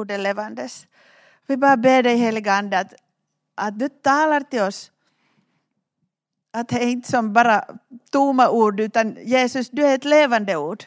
ord 0.00 0.12
levandes. 0.12 0.86
Vi 1.46 1.56
bara 1.56 1.76
ber 1.76 2.02
dig 2.02 2.16
heliga 2.16 2.52
Ande 2.52 2.78
att, 2.78 2.94
att 3.54 3.78
du 3.78 3.88
talar 3.88 4.40
till 4.40 4.62
oss. 4.62 4.92
Att 6.52 6.68
det 6.68 6.76
är 6.76 6.88
inte 6.88 7.10
som 7.10 7.32
bara 7.32 7.64
tomma 8.10 8.50
ord 8.50 8.80
utan 8.80 9.16
Jesus, 9.24 9.70
du 9.70 9.86
är 9.86 9.94
ett 9.94 10.04
levande 10.04 10.56
ord. 10.56 10.84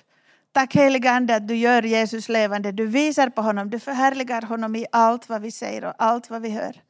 Tack 0.52 0.76
heliga 0.76 1.12
Ande 1.12 1.36
att 1.36 1.48
du 1.48 1.56
gör 1.56 1.84
Jesus 1.84 2.30
levande. 2.30 2.72
Du 2.72 2.86
visar 2.86 3.30
på 3.30 3.42
honom, 3.42 3.70
du 3.70 3.80
förhärligar 3.80 4.42
honom 4.42 4.76
i 4.76 4.86
allt 4.92 5.30
vad 5.30 5.42
vi 5.42 5.52
säger 5.52 5.86
och 5.86 5.94
allt 5.98 6.30
vad 6.30 6.42
vi 6.42 6.50
hör. 6.50 6.82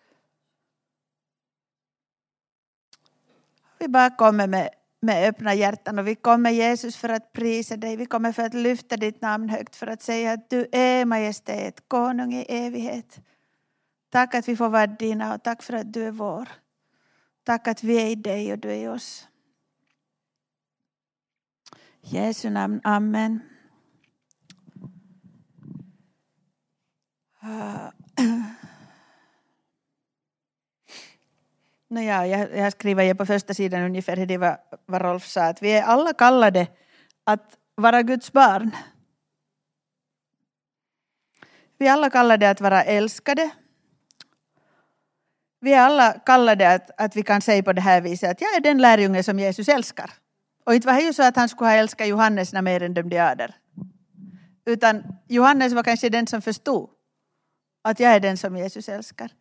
Vi 3.80 3.88
bara 3.88 4.10
kommer 4.10 4.48
med, 4.48 4.70
med 5.04 5.30
öppna 5.30 5.54
hjärtan 5.54 6.00
och 6.00 6.08
vi 6.08 6.16
kommer 6.16 6.52
Jesus 6.52 6.96
för 6.96 7.10
att 7.10 7.34
prisa 7.34 7.78
dig. 7.78 7.96
Vi 7.96 8.06
kommer 8.06 8.32
för 8.32 8.44
att 8.44 8.54
lyfta 8.54 8.98
ditt 8.98 9.22
namn 9.22 9.50
högt 9.50 9.76
för 9.76 9.88
att 9.88 10.02
säga 10.02 10.34
att 10.34 10.50
du 10.50 10.68
är 10.72 11.06
majestät, 11.06 11.88
konung 11.88 12.34
i 12.34 12.46
evighet. 12.50 13.20
Tack 14.10 14.36
att 14.36 14.48
vi 14.48 14.56
får 14.56 14.70
vara 14.70 14.88
dina 14.88 15.34
och 15.34 15.44
tack 15.44 15.64
för 15.64 15.74
att 15.74 15.94
du 15.94 16.04
är 16.04 16.12
vår. 16.12 16.50
Tack 17.44 17.68
att 17.68 17.84
vi 17.84 18.02
är 18.02 18.08
i 18.10 18.16
dig 18.16 18.54
och 18.54 18.60
du 18.60 18.72
är 18.72 18.76
i 18.76 18.88
oss. 18.88 19.28
Jesu 22.02 22.50
namn, 22.50 22.82
Amen. 22.84 23.40
Ah. 27.40 27.92
Nåja, 31.94 32.28
jag, 32.28 32.58
jag 32.58 32.72
skriver 32.72 33.14
på 33.14 33.26
första 33.26 33.54
sidan 33.54 33.84
ungefär 33.84 34.26
det 34.26 34.38
var, 34.38 34.58
vad 34.86 35.02
Rolf 35.02 35.26
sa, 35.26 35.44
att 35.44 35.62
vi 35.62 35.72
är 35.72 35.84
alla 35.84 36.14
kallade 36.14 36.68
att 37.24 37.58
vara 37.76 38.02
Guds 38.02 38.32
barn. 38.32 38.72
Vi 41.78 41.88
är 41.88 41.94
alla 41.94 42.10
kallade 42.10 42.50
att 42.50 42.62
vara 42.62 42.84
älskade. 42.84 43.50
Vi 45.60 45.74
är 45.74 45.80
alla 45.80 46.12
kallade 46.12 46.74
att, 46.74 47.02
att 47.02 47.16
vi 47.16 47.24
kan 47.24 47.42
säga 47.42 47.64
på 47.64 47.74
det 47.74 47.82
här 47.82 48.02
viset 48.02 48.32
att 48.32 48.42
jag 48.42 48.56
är 48.56 48.62
den 48.62 48.78
lärjunge 48.78 49.24
som 49.24 49.40
Jesus 49.40 49.68
älskar. 49.70 50.12
Och 50.66 50.76
inte 50.76 50.88
var 50.88 50.94
det 50.94 51.02
ju 51.02 51.14
så 51.14 51.24
att 51.24 51.36
han 51.36 51.50
skulle 51.50 51.70
ha 51.70 51.76
älskat 51.76 52.08
Johannes 52.08 52.54
när 52.54 52.62
mer 52.62 52.84
än 52.84 52.94
dömde 52.94 53.30
ader. 53.30 53.56
Utan 54.66 55.04
Johannes 55.28 55.74
var 55.74 55.84
kanske 55.84 56.10
den 56.10 56.28
som 56.28 56.42
förstod 56.42 56.90
att 57.84 58.00
jag 58.00 58.12
är 58.12 58.20
den 58.20 58.38
som 58.38 58.58
Jesus 58.58 58.90
älskar. 58.90 59.32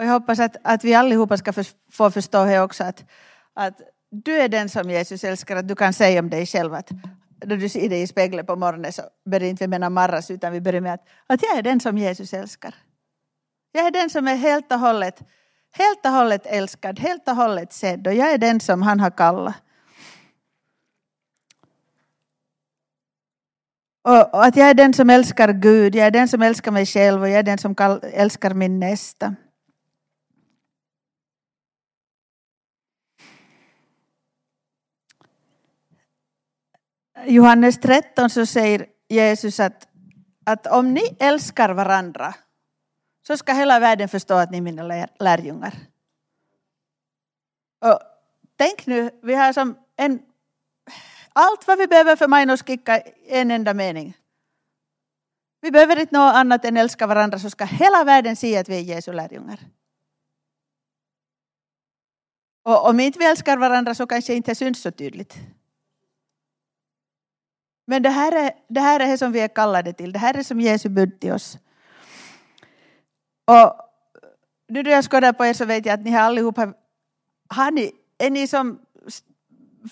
Och 0.00 0.06
jag 0.06 0.12
hoppas 0.12 0.40
att, 0.40 0.56
att 0.64 0.84
vi 0.84 0.94
allihopa 0.94 1.36
ska 1.36 1.52
för, 1.52 1.66
få 1.92 2.10
förstå 2.10 2.44
här 2.44 2.62
också 2.62 2.84
att, 2.84 3.04
att 3.54 3.80
du 4.10 4.36
är 4.36 4.48
den 4.48 4.68
som 4.68 4.90
Jesus 4.90 5.24
älskar, 5.24 5.56
att 5.56 5.68
du 5.68 5.76
kan 5.76 5.92
säga 5.92 6.20
om 6.20 6.30
dig 6.30 6.46
själv 6.46 6.74
att 6.74 6.90
när 7.44 7.56
du 7.56 7.68
ser 7.68 7.88
dig 7.88 8.02
i 8.02 8.06
spegeln 8.06 8.46
på 8.46 8.56
morgonen 8.56 8.92
så 8.92 9.02
börjar 9.30 9.48
inte 9.48 9.64
vi 9.64 9.68
mena 9.68 9.90
marras 9.90 10.30
utan 10.30 10.52
vi 10.52 10.60
börjar 10.60 10.80
med 10.80 10.94
att, 10.94 11.08
att 11.26 11.42
jag 11.42 11.58
är 11.58 11.62
den 11.62 11.80
som 11.80 11.98
Jesus 11.98 12.32
älskar. 12.32 12.74
Jag 13.72 13.86
är 13.86 13.90
den 13.90 14.10
som 14.10 14.28
är 14.28 14.36
helt 14.36 14.72
och 14.72 14.78
hållet, 14.78 15.22
helt 15.72 16.04
och 16.04 16.12
hållet 16.12 16.46
älskad, 16.46 16.98
helt 16.98 17.28
och 17.28 17.36
hållet 17.36 17.72
sedd 17.72 18.06
och 18.06 18.14
jag 18.14 18.32
är 18.32 18.38
den 18.38 18.60
som 18.60 18.82
han 18.82 19.00
har 19.00 19.10
kallat. 19.10 19.54
Och 24.02 24.44
att 24.44 24.56
jag 24.56 24.68
är 24.68 24.74
den 24.74 24.94
som 24.94 25.10
älskar 25.10 25.52
Gud, 25.52 25.94
jag 25.94 26.06
är 26.06 26.10
den 26.10 26.28
som 26.28 26.42
älskar 26.42 26.72
mig 26.72 26.86
själv 26.86 27.22
och 27.22 27.28
jag 27.28 27.38
är 27.38 27.42
den 27.42 27.58
som 27.58 27.74
älskar 28.12 28.54
min 28.54 28.80
nästa. 28.80 29.34
Johannes 37.26 37.80
13 37.80 38.30
så 38.30 38.46
säger 38.46 38.86
Jesus 39.08 39.60
att, 39.60 39.88
att 40.44 40.66
om 40.66 40.94
ni 40.94 41.16
älskar 41.18 41.70
varandra 41.70 42.34
så 43.26 43.36
ska 43.36 43.52
hela 43.52 43.80
världen 43.80 44.08
förstå 44.08 44.34
att 44.34 44.50
ni 44.50 44.56
är 44.56 44.62
mina 44.62 45.06
lärjungar. 45.20 45.74
Och 47.84 47.98
tänk 48.56 48.86
nu, 48.86 49.10
vi 49.22 49.34
har 49.34 49.52
som 49.52 49.78
en, 49.96 50.22
allt 51.32 51.66
vad 51.66 51.78
vi 51.78 51.86
behöver 51.86 52.16
för 52.16 52.28
Mainos 52.28 52.66
Kikka 52.66 53.00
en 53.26 53.50
enda 53.50 53.74
mening. 53.74 54.16
Vi 55.60 55.70
behöver 55.70 56.00
inte 56.00 56.18
något 56.18 56.34
annat 56.34 56.64
än 56.64 56.76
älska 56.76 57.06
varandra 57.06 57.38
så 57.38 57.50
ska 57.50 57.64
hela 57.64 58.04
världen 58.04 58.36
se 58.36 58.58
att 58.58 58.68
vi 58.68 58.76
är 58.76 58.80
Jesu 58.80 59.12
lärjungar. 59.12 59.60
Och 62.62 62.88
om 62.88 63.00
inte 63.00 63.18
vi 63.18 63.24
älskar 63.24 63.56
varandra 63.56 63.94
så 63.94 64.06
kanske 64.06 64.34
inte 64.34 64.54
syns 64.54 64.82
så 64.82 64.90
tydligt. 64.90 65.38
Men 67.90 68.02
det 68.02 68.10
här, 68.10 68.32
är, 68.32 68.52
det 68.68 68.80
här 68.80 69.00
är 69.00 69.06
det 69.06 69.18
som 69.18 69.32
vi 69.32 69.40
är 69.40 69.48
kallade 69.48 69.92
till. 69.92 70.12
Det 70.12 70.18
här 70.18 70.36
är 70.36 70.42
som 70.42 70.60
Jesu 70.60 70.88
bud 70.88 71.20
till 71.20 71.32
oss. 71.32 71.58
Och 73.44 73.76
nu 74.68 74.82
när 74.82 74.90
jag 74.90 75.04
skådar 75.04 75.32
på 75.32 75.46
er 75.46 75.52
så 75.54 75.64
vet 75.64 75.86
jag 75.86 75.94
att 75.94 76.04
ni 76.04 76.10
har 76.10 76.20
allihopa, 76.20 76.72
har 77.48 77.70
ni, 77.70 77.92
är 78.18 78.30
ni 78.30 78.46
som 78.46 78.78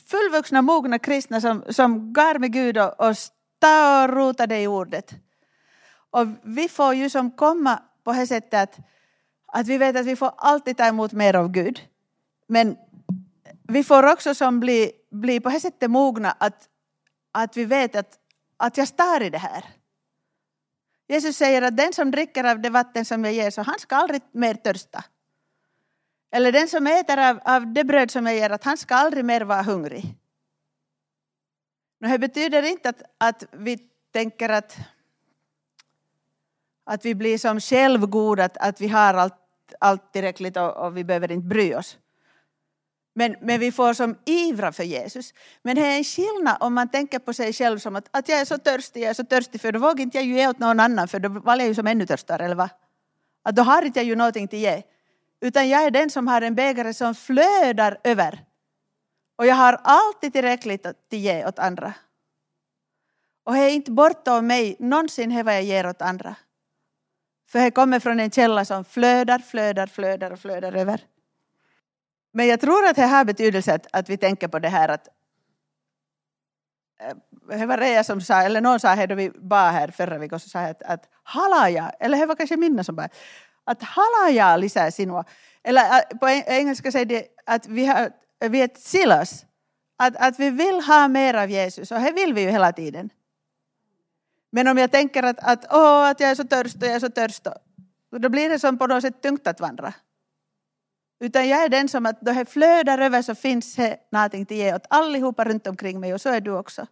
fullvuxna, 0.07 0.63
mogna 0.63 0.99
kristna 0.99 1.41
som, 1.41 1.65
som 1.71 2.13
går 2.13 2.39
med 2.39 2.53
Gud 2.53 2.79
och, 2.79 3.01
och 3.01 3.17
står 3.19 4.09
och 4.09 4.17
rotade 4.17 4.61
i 4.61 4.67
ordet. 4.67 5.15
Och 6.11 6.27
vi 6.43 6.69
får 6.69 6.95
ju 6.95 7.11
som 7.11 7.31
komma 7.31 7.83
på 8.05 8.13
det 8.13 8.27
sättet 8.27 8.55
att, 8.55 8.79
att 9.47 9.67
vi 9.67 9.79
vet 9.79 9.97
att 9.97 10.07
vi 10.07 10.17
får 10.17 10.33
alltid 10.37 10.77
ta 10.77 10.87
emot 10.87 11.13
mer 11.13 11.37
av 11.37 11.49
Gud. 11.49 11.81
Men 12.47 12.77
vi 13.69 13.85
får 13.85 14.13
också 14.13 14.35
som 14.35 14.61
bli, 14.61 14.93
bli 15.11 15.41
på 15.41 15.49
det 15.49 15.61
sättet 15.61 15.91
mogna 15.91 16.31
att, 16.31 16.69
att 17.43 17.57
vi 17.57 17.65
vet 17.65 17.97
att, 17.97 18.19
att 18.57 18.77
jag 18.77 18.89
står 18.89 19.23
i 19.23 19.31
det 19.31 19.39
här. 19.39 19.65
Jesus 21.09 21.37
säger 21.37 21.63
att 21.63 21.77
den 21.77 21.93
som 21.93 22.11
dricker 22.11 22.45
av 22.45 22.61
det 22.61 22.71
vatten 22.71 23.05
som 23.05 23.25
jag 23.25 23.35
ger 23.35 23.51
så 23.51 23.63
han 23.63 23.79
ska 23.79 23.97
aldrig 23.97 24.23
mer 24.33 24.55
törsta. 24.55 25.05
Eller 26.31 26.53
den 26.53 26.69
som 26.69 26.87
äter 26.87 27.19
av, 27.19 27.41
av 27.45 27.73
det 27.73 27.85
bröd 27.85 28.11
som 28.11 28.27
jag 28.27 28.35
ger 28.35 28.51
att 28.51 28.65
han 28.65 28.77
ska 28.77 28.95
aldrig 28.95 29.25
mer 29.25 29.41
vara 29.41 29.63
hungrig. 29.63 30.15
Men 31.99 32.11
det 32.11 32.19
betyder 32.19 32.63
inte 32.63 32.89
att, 32.89 33.03
att 33.19 33.45
vi 33.53 33.79
tänker 34.13 34.49
att, 34.49 34.77
att 36.85 37.05
vi 37.05 37.15
blir 37.15 37.39
som 37.39 37.61
självgoda, 37.61 38.45
att, 38.45 38.57
att 38.57 38.81
vi 38.81 38.89
har 38.89 39.15
allt, 39.15 39.35
allt 39.81 40.13
tillräckligt 40.13 40.57
och, 40.57 40.77
och 40.77 40.97
vi 40.97 41.05
behöver 41.05 41.33
inte 41.33 41.47
bry 41.47 41.75
oss. 41.75 41.99
Men, 43.19 43.37
men 43.41 43.61
vi 43.61 43.73
får 43.73 43.95
som 43.95 44.19
ivra 44.25 44.73
för 44.73 44.85
Jesus. 44.85 45.35
Men 45.63 45.77
det 45.77 45.87
är 45.87 45.99
en 45.99 46.05
skillnad 46.05 46.57
om 46.61 46.75
man 46.75 46.89
tänker 46.89 47.19
på 47.19 47.33
sig 47.33 47.53
själv 47.53 47.79
som 47.79 47.97
att, 47.97 48.09
att 48.11 48.29
jag 48.29 48.41
är 48.41 48.45
så 48.45 48.59
törstig, 48.59 49.03
jag 49.03 49.11
är 49.11 49.15
så 49.15 49.25
törstig 49.25 49.61
för 49.61 49.73
då 49.73 49.79
vågar 49.79 50.01
inte 50.01 50.19
jag 50.19 50.25
ju 50.25 50.35
ge 50.35 50.49
åt 50.49 50.59
någon 50.59 50.81
annan 50.81 51.09
för 51.09 51.19
då 51.19 51.29
var 51.29 51.57
jag 51.57 51.67
ju 51.67 51.75
som 51.75 51.87
ännu 51.87 52.07
törstigare 52.07 52.45
eller 52.45 52.55
va? 52.55 52.71
Att 53.43 53.57
då 53.57 53.63
har 53.63 53.83
inte 53.83 53.99
jag 53.99 54.07
ju 54.07 54.17
någonting 54.17 54.45
att 54.45 54.53
ge. 54.53 54.83
Utan 55.41 55.69
jag 55.69 55.83
är 55.83 55.91
den 55.91 56.11
som 56.11 56.29
har 56.29 56.43
en 56.43 56.55
bägare 56.55 56.95
som 56.95 57.15
flödar 57.15 57.99
över. 58.05 58.45
Och 59.39 59.47
jag 59.47 59.55
har 59.55 59.81
alltid 59.85 60.33
tillräckligt 60.33 60.87
att 60.87 61.07
ge 61.11 61.47
åt 61.47 61.59
andra. 61.59 61.95
Och 63.45 63.53
det 63.53 63.61
är 63.61 63.71
inte 63.71 63.91
bortom 63.91 64.47
mig 64.47 64.77
någonsin 64.79 65.31
det 65.31 65.43
vad 65.43 65.55
jag 65.55 65.63
ger 65.63 65.87
åt 65.87 66.03
andra. 66.03 66.37
För 67.51 67.59
det 67.59 67.71
kommer 67.71 68.01
från 68.01 68.21
en 68.21 68.31
källa 68.31 68.65
som 68.65 68.85
flödar, 68.85 69.39
flödar, 69.39 69.87
flödar 69.87 70.31
och 70.31 70.41
flödar 70.41 70.73
över. 70.73 71.01
Men 72.39 72.47
jag 72.47 72.61
tror 72.61 72.87
att 72.87 72.97
det 72.97 73.07
har 73.07 73.25
betydelse 73.25 73.75
att, 73.75 73.87
att 73.93 74.11
vi 74.11 74.17
tänker 74.17 74.49
på 74.49 74.59
det 74.59 74.69
här 74.69 74.89
att 74.89 75.09
eh, 77.01 77.59
det 77.59 77.67
var 77.67 77.79
Reja 77.79 78.05
som 78.05 78.21
sa, 78.21 78.43
eller 78.43 78.61
någon 78.61 78.81
sa 78.81 78.89
här 78.89 79.07
då 79.07 79.15
vi 79.15 79.31
var 79.35 79.71
här 79.71 79.89
förra 79.89 80.19
veckan, 80.19 80.41
så 80.41 80.49
sa 80.49 80.61
att, 80.61 80.83
att 80.83 81.09
halaja, 81.23 81.93
eller 82.01 82.19
det 82.19 82.27
var 82.27 82.37
kanske 82.37 82.57
Minna 82.57 82.85
som 82.85 82.97
bara, 82.97 83.09
att 83.65 83.83
halaja 83.83 84.57
lisää 84.57 84.91
sinua. 84.91 85.25
Eller 85.63 85.83
äh, 85.83 86.19
på 86.19 86.29
engelska 86.29 86.93
säger 86.93 87.07
det 87.07 87.27
att 87.47 87.67
vi, 87.67 87.87
har, 87.87 88.11
vi 88.49 88.63
är 88.63 88.71
silas, 88.75 89.47
att, 89.97 90.17
att 90.17 90.39
vi 90.39 90.51
vill 90.51 90.81
ha 90.81 91.09
mer 91.09 91.35
av 91.35 91.51
Jesus 91.51 91.93
och 91.93 92.01
det 92.01 92.13
vill 92.13 92.35
vi 92.35 92.41
ju 92.41 92.51
hela 92.51 92.73
tiden. 92.73 93.11
Men 94.51 94.69
om 94.69 94.79
jag 94.79 94.91
tänker 94.91 95.23
att, 95.23 95.39
att, 95.39 95.67
åh, 95.71 96.09
att 96.09 96.21
jag 96.21 96.31
är 96.31 96.35
så 96.35 96.45
törst 96.45 96.77
och 96.77 96.89
jag 96.89 96.95
är 96.95 97.01
så 97.01 97.11
törst, 97.11 97.47
då 98.11 98.29
blir 98.29 98.49
det 98.49 98.59
som 98.59 98.79
på 98.79 98.87
något 98.87 99.03
sätt 99.03 99.23
tungt 99.23 99.47
att 99.47 99.61
vandra. 99.61 99.95
Utan 101.21 101.49
jag 101.49 101.65
är 101.65 101.69
den 101.69 101.89
som 101.89 102.07
att 102.07 102.21
då 102.21 102.33
det 102.33 102.45
flödar 102.45 102.99
över 102.99 103.23
så 103.23 103.35
finns 103.35 103.75
det 103.75 103.99
någonting 104.13 104.47
till 104.47 104.57
ge 104.57 104.75
åt 104.75 104.87
allihopa 104.91 105.45
runt 105.45 105.67
omkring 105.67 106.01
mig 106.01 106.15
och 106.15 106.21
så 106.21 106.29
är 106.29 106.41
du 106.41 106.51
också. 106.51 106.87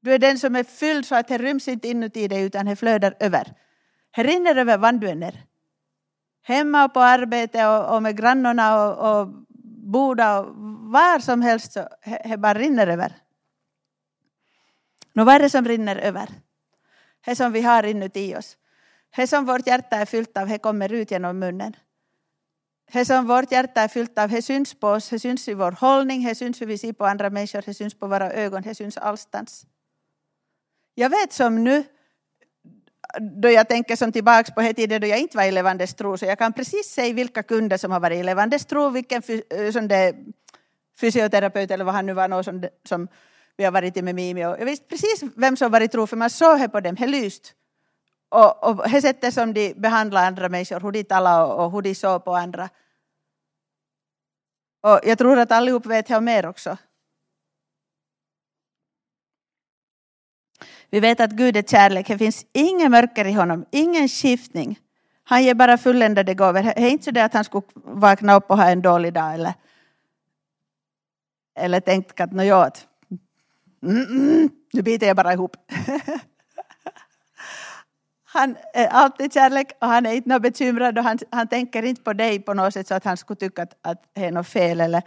Du 0.00 0.14
är 0.14 0.18
den 0.18 0.38
som 0.38 0.56
är 0.56 0.64
fylld 0.64 1.06
så 1.06 1.14
att 1.14 1.28
det 1.28 1.38
ryms 1.38 1.68
inte 1.68 1.88
inuti 1.88 2.28
dig 2.28 2.42
utan 2.42 2.66
det 2.66 2.76
flödar 2.76 3.14
över. 3.20 3.54
Det 4.16 4.22
rinner 4.22 4.56
över 4.56 4.78
var 4.78 4.92
du 4.92 5.08
än 5.08 5.22
är. 5.22 5.44
Hemma 6.42 6.84
och 6.84 6.94
på 6.94 7.00
arbete 7.00 7.66
och, 7.66 7.94
och 7.94 8.02
med 8.02 8.16
grannarna 8.16 8.84
och, 8.84 9.20
och 9.20 9.28
boda 9.92 10.38
och 10.38 10.54
var 10.92 11.18
som 11.18 11.42
helst 11.42 11.72
så 11.72 11.88
det 12.24 12.36
bara 12.36 12.54
rinner 12.54 12.86
över. 12.86 13.12
Nå, 15.12 15.24
vad 15.24 15.34
är 15.34 15.38
det 15.38 15.50
som 15.50 15.64
rinner 15.64 15.96
över? 15.96 16.28
Det 17.24 17.36
som 17.36 17.52
vi 17.52 17.62
har 17.62 17.82
inuti 17.82 18.36
oss. 18.36 18.56
Det 19.16 19.26
som 19.26 19.46
vårt 19.46 19.66
hjärta 19.66 19.96
är 19.96 20.06
fyllt 20.06 20.36
av, 20.36 20.48
det 20.48 20.58
kommer 20.58 20.92
ut 20.92 21.10
genom 21.10 21.38
munnen. 21.38 21.76
Det 22.92 23.04
som 23.04 23.26
vårt 23.26 23.52
hjärta 23.52 23.80
är 23.80 23.88
fyllt 23.88 24.18
av, 24.18 24.28
det 24.28 24.42
syns 24.42 24.74
på 24.74 24.88
oss, 24.88 25.08
det 25.08 25.18
syns 25.18 25.48
i 25.48 25.54
vår 25.54 25.72
hållning, 25.72 26.24
det 26.24 26.34
syns 26.34 26.60
hur 26.60 26.66
vi 26.66 26.78
ser 26.78 26.92
på 26.92 27.06
andra 27.06 27.30
människor, 27.30 27.62
det 27.66 27.74
syns 27.74 27.94
på 27.94 28.06
våra 28.06 28.32
ögon, 28.32 28.62
det 28.62 28.74
syns 28.74 28.96
allstans. 28.96 29.66
Jag 30.94 31.10
vet 31.10 31.32
som 31.32 31.64
nu 31.64 31.84
då 33.20 33.50
jag 33.50 33.68
tänker 33.68 33.96
som 33.96 34.12
tillbaka 34.12 34.52
på 34.52 34.72
tiden 34.72 35.00
då 35.00 35.06
jag 35.06 35.18
inte 35.18 35.36
var 35.36 35.44
i 35.44 35.50
Levandes 35.50 35.94
tro, 35.94 36.18
så 36.18 36.24
jag 36.24 36.38
kan 36.38 36.52
precis 36.52 36.86
säga 36.86 37.14
vilka 37.14 37.42
kunder 37.42 37.76
som 37.76 37.92
har 37.92 38.00
varit 38.00 38.18
i 38.18 38.22
Levandes 38.22 38.66
tro, 38.66 38.88
vilken 38.90 39.22
eh, 39.50 39.72
som 39.72 39.88
det, 39.88 40.14
fysioterapeut 41.00 41.70
eller 41.70 41.84
vad 41.84 41.94
han 41.94 42.06
nu 42.06 42.12
var, 42.12 42.28
någon 42.28 42.44
som, 42.44 42.64
som 42.88 43.08
vi 43.56 43.64
har 43.64 43.72
varit 43.72 43.96
i 43.96 44.02
med 44.02 44.14
Mimi. 44.14 44.40
Jag 44.40 44.64
visste 44.64 44.86
precis 44.86 45.22
vem 45.36 45.56
som 45.56 45.72
var 45.72 45.80
i 45.80 45.88
tro, 45.88 46.06
för 46.06 46.16
man 46.16 46.30
såg 46.30 46.72
på 46.72 46.80
dem, 46.80 46.94
det 46.94 47.06
lyst. 47.06 47.54
Och, 48.28 48.64
och 48.64 48.90
det 48.90 49.02
sättet 49.02 49.34
som 49.34 49.54
de 49.54 49.74
behandlar 49.74 50.26
andra 50.26 50.48
människor, 50.48 50.80
hur 50.80 50.92
de 50.92 51.04
talar 51.04 51.44
och, 51.44 51.64
och 51.64 51.72
hur 51.72 51.82
de 51.82 51.94
såg 51.94 52.24
på 52.24 52.36
andra. 52.36 52.68
Och 54.82 55.00
jag 55.04 55.18
tror 55.18 55.38
att 55.38 55.52
allihop 55.52 55.86
vet 55.86 56.06
det 56.06 56.20
mer 56.20 56.46
också. 56.46 56.76
Vi 60.90 61.00
vet 61.00 61.20
att 61.20 61.30
Gud 61.30 61.56
är 61.56 61.62
kärlek, 61.62 62.08
det 62.08 62.18
finns 62.18 62.46
ingen 62.52 62.90
mörker 62.90 63.24
i 63.24 63.32
honom, 63.32 63.64
ingen 63.70 64.08
skiftning. 64.08 64.78
Han 65.24 65.44
ger 65.44 65.54
bara 65.54 65.78
fulländade 65.78 66.34
gåvor. 66.34 66.62
Det 66.62 66.78
är 66.78 66.90
inte 66.90 67.12
så 67.14 67.20
att 67.20 67.34
han 67.34 67.44
skulle 67.44 67.66
vakna 67.74 68.34
upp 68.34 68.50
och 68.50 68.56
ha 68.56 68.70
en 68.70 68.82
dålig 68.82 69.12
dag 69.12 69.34
eller, 69.34 69.54
eller 71.58 71.80
tänkt 71.80 72.20
att 72.20 72.32
nåja, 72.32 72.70
mm, 73.82 74.04
mm, 74.04 74.50
nu 74.72 74.82
biter 74.82 75.06
jag 75.06 75.16
bara 75.16 75.32
ihop. 75.32 75.56
han 78.38 78.56
är 78.74 78.86
alltid 78.86 79.32
kärlek 79.32 79.72
och 79.80 79.88
han 79.88 80.06
är 80.06 80.12
inte 80.12 80.40
bekymrad 80.40 80.98
och 80.98 81.04
han, 81.04 81.18
han 81.30 81.48
tänker 81.48 81.82
inte 81.82 82.02
på 82.02 82.12
dig 82.12 82.38
på 82.40 82.54
något 82.54 82.74
sätt 82.74 82.88
så 82.88 82.94
att 82.94 83.04
han 83.04 83.16
skulle 83.16 83.36
tycka 83.36 83.62
att, 83.62 83.78
att 83.82 84.02
det 84.14 84.24
är 84.24 84.32
något 84.32 84.48
fel 84.48 84.80
eller, 84.80 85.02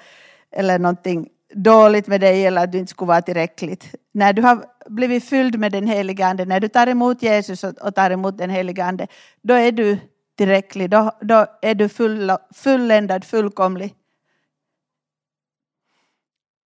eller 0.51 0.79
någonting 0.79 1.29
dåligt 1.53 2.07
med 2.07 2.21
dig 2.21 2.45
eller 2.45 2.63
att 2.63 2.71
du 2.71 2.77
inte 2.77 2.89
skulle 2.89 3.07
vara 3.07 3.21
tillräckligt. 3.21 3.95
När 4.13 4.33
du 4.33 4.41
har 4.41 4.65
blivit 4.89 5.23
fylld 5.23 5.59
med 5.59 5.71
den 5.71 5.87
heliga 5.87 6.27
Ande, 6.27 6.45
när 6.45 6.59
du 6.59 6.67
tar 6.67 6.87
emot 6.87 7.23
Jesus 7.23 7.63
och 7.63 7.95
tar 7.95 8.11
emot 8.11 8.37
den 8.37 8.49
heliga 8.49 8.85
Ande, 8.85 9.07
då 9.41 9.53
är 9.53 9.71
du 9.71 9.97
tillräcklig, 10.37 10.89
då, 10.89 11.11
då 11.21 11.45
är 11.61 11.75
du 11.75 11.89
full, 11.89 12.31
fulländad, 12.53 13.25
fullkomlig. 13.25 13.95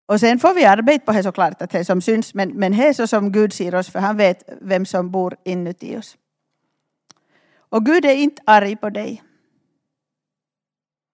Och 0.07 0.21
sen 0.21 0.39
får 0.39 0.55
vi 0.55 0.65
arbeta 0.65 1.05
på 1.05 1.13
det 1.13 1.23
såklart, 1.23 1.63
att 1.63 1.71
det 1.71 1.85
som 1.85 2.01
syns, 2.01 2.35
men, 2.35 2.49
men 2.49 2.73
det 2.73 2.87
är 2.87 2.93
så 2.93 3.07
som 3.07 3.33
Gud 3.33 3.53
ser 3.53 3.75
oss, 3.75 3.91
för 3.91 3.99
han 3.99 4.17
vet 4.17 4.43
vem 4.61 4.87
som 4.87 5.11
bor 5.11 5.37
inuti 5.45 5.97
oss. 5.97 6.17
Och 7.75 7.85
Gud 7.85 8.05
är 8.05 8.15
inte 8.15 8.43
arg 8.47 8.77
på 8.77 8.91
dig. 8.91 9.23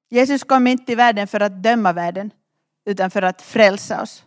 Jesus 0.09 0.45
kom 0.45 0.67
inte 0.67 0.85
till 0.87 0.97
världen 0.97 1.27
för 1.27 1.41
att 1.41 1.63
döma 1.63 1.93
världen, 1.93 2.31
utan 2.85 3.11
för 3.11 3.23
att 3.23 3.43
frälsa 3.43 4.03
oss. 4.03 4.25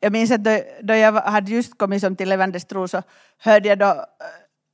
Jag 0.00 0.12
minns 0.12 0.30
att 0.30 0.44
då, 0.44 0.60
då 0.82 0.94
jag 0.94 1.12
hade 1.12 1.50
just 1.50 1.78
kommit 1.78 2.00
som 2.00 2.16
till 2.16 2.28
Levandes 2.28 2.64
tro 2.64 2.88
så 2.88 3.02
hörde 3.38 3.68
jag 3.68 3.78
då 3.78 4.06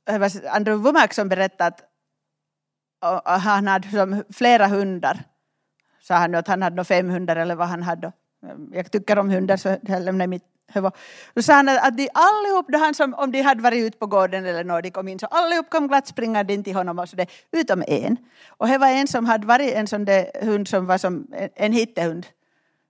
eh, 0.09 0.55
Andrew 0.55 0.75
Womack 0.83 1.13
som 1.13 1.29
berättade 1.29 1.67
att 1.67 3.41
han 3.41 3.67
hade 3.67 3.89
som 3.89 4.23
flera 4.33 4.67
hundar. 4.67 5.23
Sa 5.99 6.15
han 6.15 6.35
att 6.35 6.47
han 6.47 6.61
hade 6.61 6.83
fem 6.83 7.09
hundar 7.09 7.35
eller 7.35 7.55
vad 7.55 7.67
han 7.67 7.83
hade. 7.83 8.11
Jag 8.71 8.91
tycker 8.91 9.19
om 9.19 9.29
hundar 9.29 9.57
så 9.57 9.77
jag 9.81 10.01
lämnar 10.01 10.27
mitt. 10.27 10.56
Då 11.33 11.41
sa 11.41 11.53
han 11.53 11.69
att 11.69 11.97
de 11.97 12.09
allihop, 12.13 12.65
då 12.69 12.77
han 12.77 12.93
som, 12.93 13.13
om 13.13 13.31
de 13.31 13.41
hade 13.41 13.61
varit 13.61 13.83
ute 13.83 13.97
på 13.97 14.05
gården 14.05 14.45
eller 14.45 14.63
när 14.63 14.81
de 14.81 14.91
kom 14.91 15.07
in, 15.07 15.19
så 15.19 15.25
allihop 15.25 15.69
kom 15.69 15.87
glatt 15.87 16.07
springande 16.07 16.53
in 16.53 16.63
till 16.63 16.75
honom, 16.75 16.99
och 16.99 17.09
så 17.09 17.15
det, 17.15 17.27
utom 17.51 17.83
en. 17.87 18.17
Och 18.47 18.67
det 18.67 18.77
var 18.77 18.87
en 18.87 19.07
som 19.07 19.25
hade 19.25 19.47
varit 19.47 19.73
en 19.73 19.87
sån 19.87 20.05
där 20.05 20.27
hund 20.41 20.67
som 20.67 20.85
var 20.85 20.97
som 20.97 21.27
en 21.55 21.73
hittehund 21.73 22.25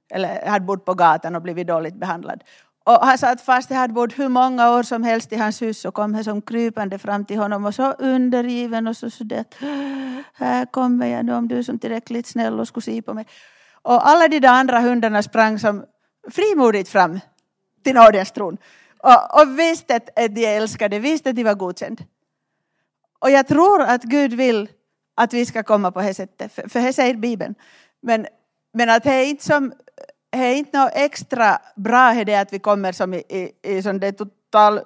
eller 0.09 0.45
hade 0.45 0.65
bott 0.65 0.85
på 0.85 0.93
gatan 0.93 1.35
och 1.35 1.41
blivit 1.41 1.67
dåligt 1.67 1.95
behandlad. 1.95 2.43
Och 2.83 3.05
han 3.05 3.17
sa 3.17 3.31
att 3.31 3.41
fast 3.41 3.69
det 3.69 3.75
hade 3.75 3.93
bott 3.93 4.19
hur 4.19 4.29
många 4.29 4.71
år 4.71 4.83
som 4.83 5.03
helst 5.03 5.33
i 5.33 5.35
hans 5.35 5.61
hus 5.61 5.81
så 5.81 5.91
kom 5.91 6.13
han 6.13 6.23
som 6.23 6.41
krypande 6.41 6.99
fram 6.99 7.25
till 7.25 7.37
honom 7.37 7.65
och 7.65 7.75
så 7.75 7.91
undergiven 7.91 8.87
och 8.87 8.97
så 8.97 9.09
sådär 9.09 9.45
här 10.33 10.65
kommer 10.65 11.07
jag 11.07 11.25
nu 11.25 11.33
om 11.33 11.47
du 11.47 11.57
är 11.57 11.63
som 11.63 11.79
tillräckligt 11.79 12.27
snäll 12.27 12.59
och 12.59 12.67
skulle 12.67 12.83
se 12.83 13.01
på 13.01 13.13
mig. 13.13 13.25
Och 13.81 14.07
alla 14.09 14.27
de 14.27 14.39
där 14.39 14.49
andra 14.49 14.79
hundarna 14.79 15.23
sprang 15.23 15.59
som 15.59 15.85
frimodigt 16.31 16.89
fram 16.89 17.19
till 17.83 17.95
nådens 17.95 18.31
tron. 18.31 18.57
Och, 18.97 19.41
och 19.41 19.59
visste 19.59 19.95
att 19.95 20.09
de 20.15 20.45
älskade, 20.45 20.99
visste 20.99 21.29
att 21.29 21.35
de 21.35 21.43
var 21.43 21.53
godkända. 21.53 22.03
Och 23.19 23.31
jag 23.31 23.47
tror 23.47 23.81
att 23.81 24.03
Gud 24.03 24.33
vill 24.33 24.69
att 25.15 25.33
vi 25.33 25.45
ska 25.45 25.63
komma 25.63 25.91
på 25.91 26.01
det 26.01 26.13
sättet, 26.13 26.53
för, 26.53 26.69
för 26.69 26.81
det 26.81 26.93
säger 26.93 27.15
Bibeln. 27.15 27.55
Men, 28.01 28.27
men 28.73 28.89
att 28.89 29.03
det 29.03 29.13
är 29.13 29.25
inte 29.25 29.43
som 29.43 29.73
det 30.29 30.37
är 30.37 30.55
inte 30.55 30.77
något 30.77 30.91
extra 30.95 31.59
bra 31.75 32.13
det 32.13 32.35
att 32.35 32.53
vi 32.53 32.59
kommer 32.59 32.91
som 32.91 33.13
i, 33.13 33.17
i, 33.29 33.51
i 33.61 33.83
som 33.83 33.99
det 33.99 34.11
total 34.11 34.79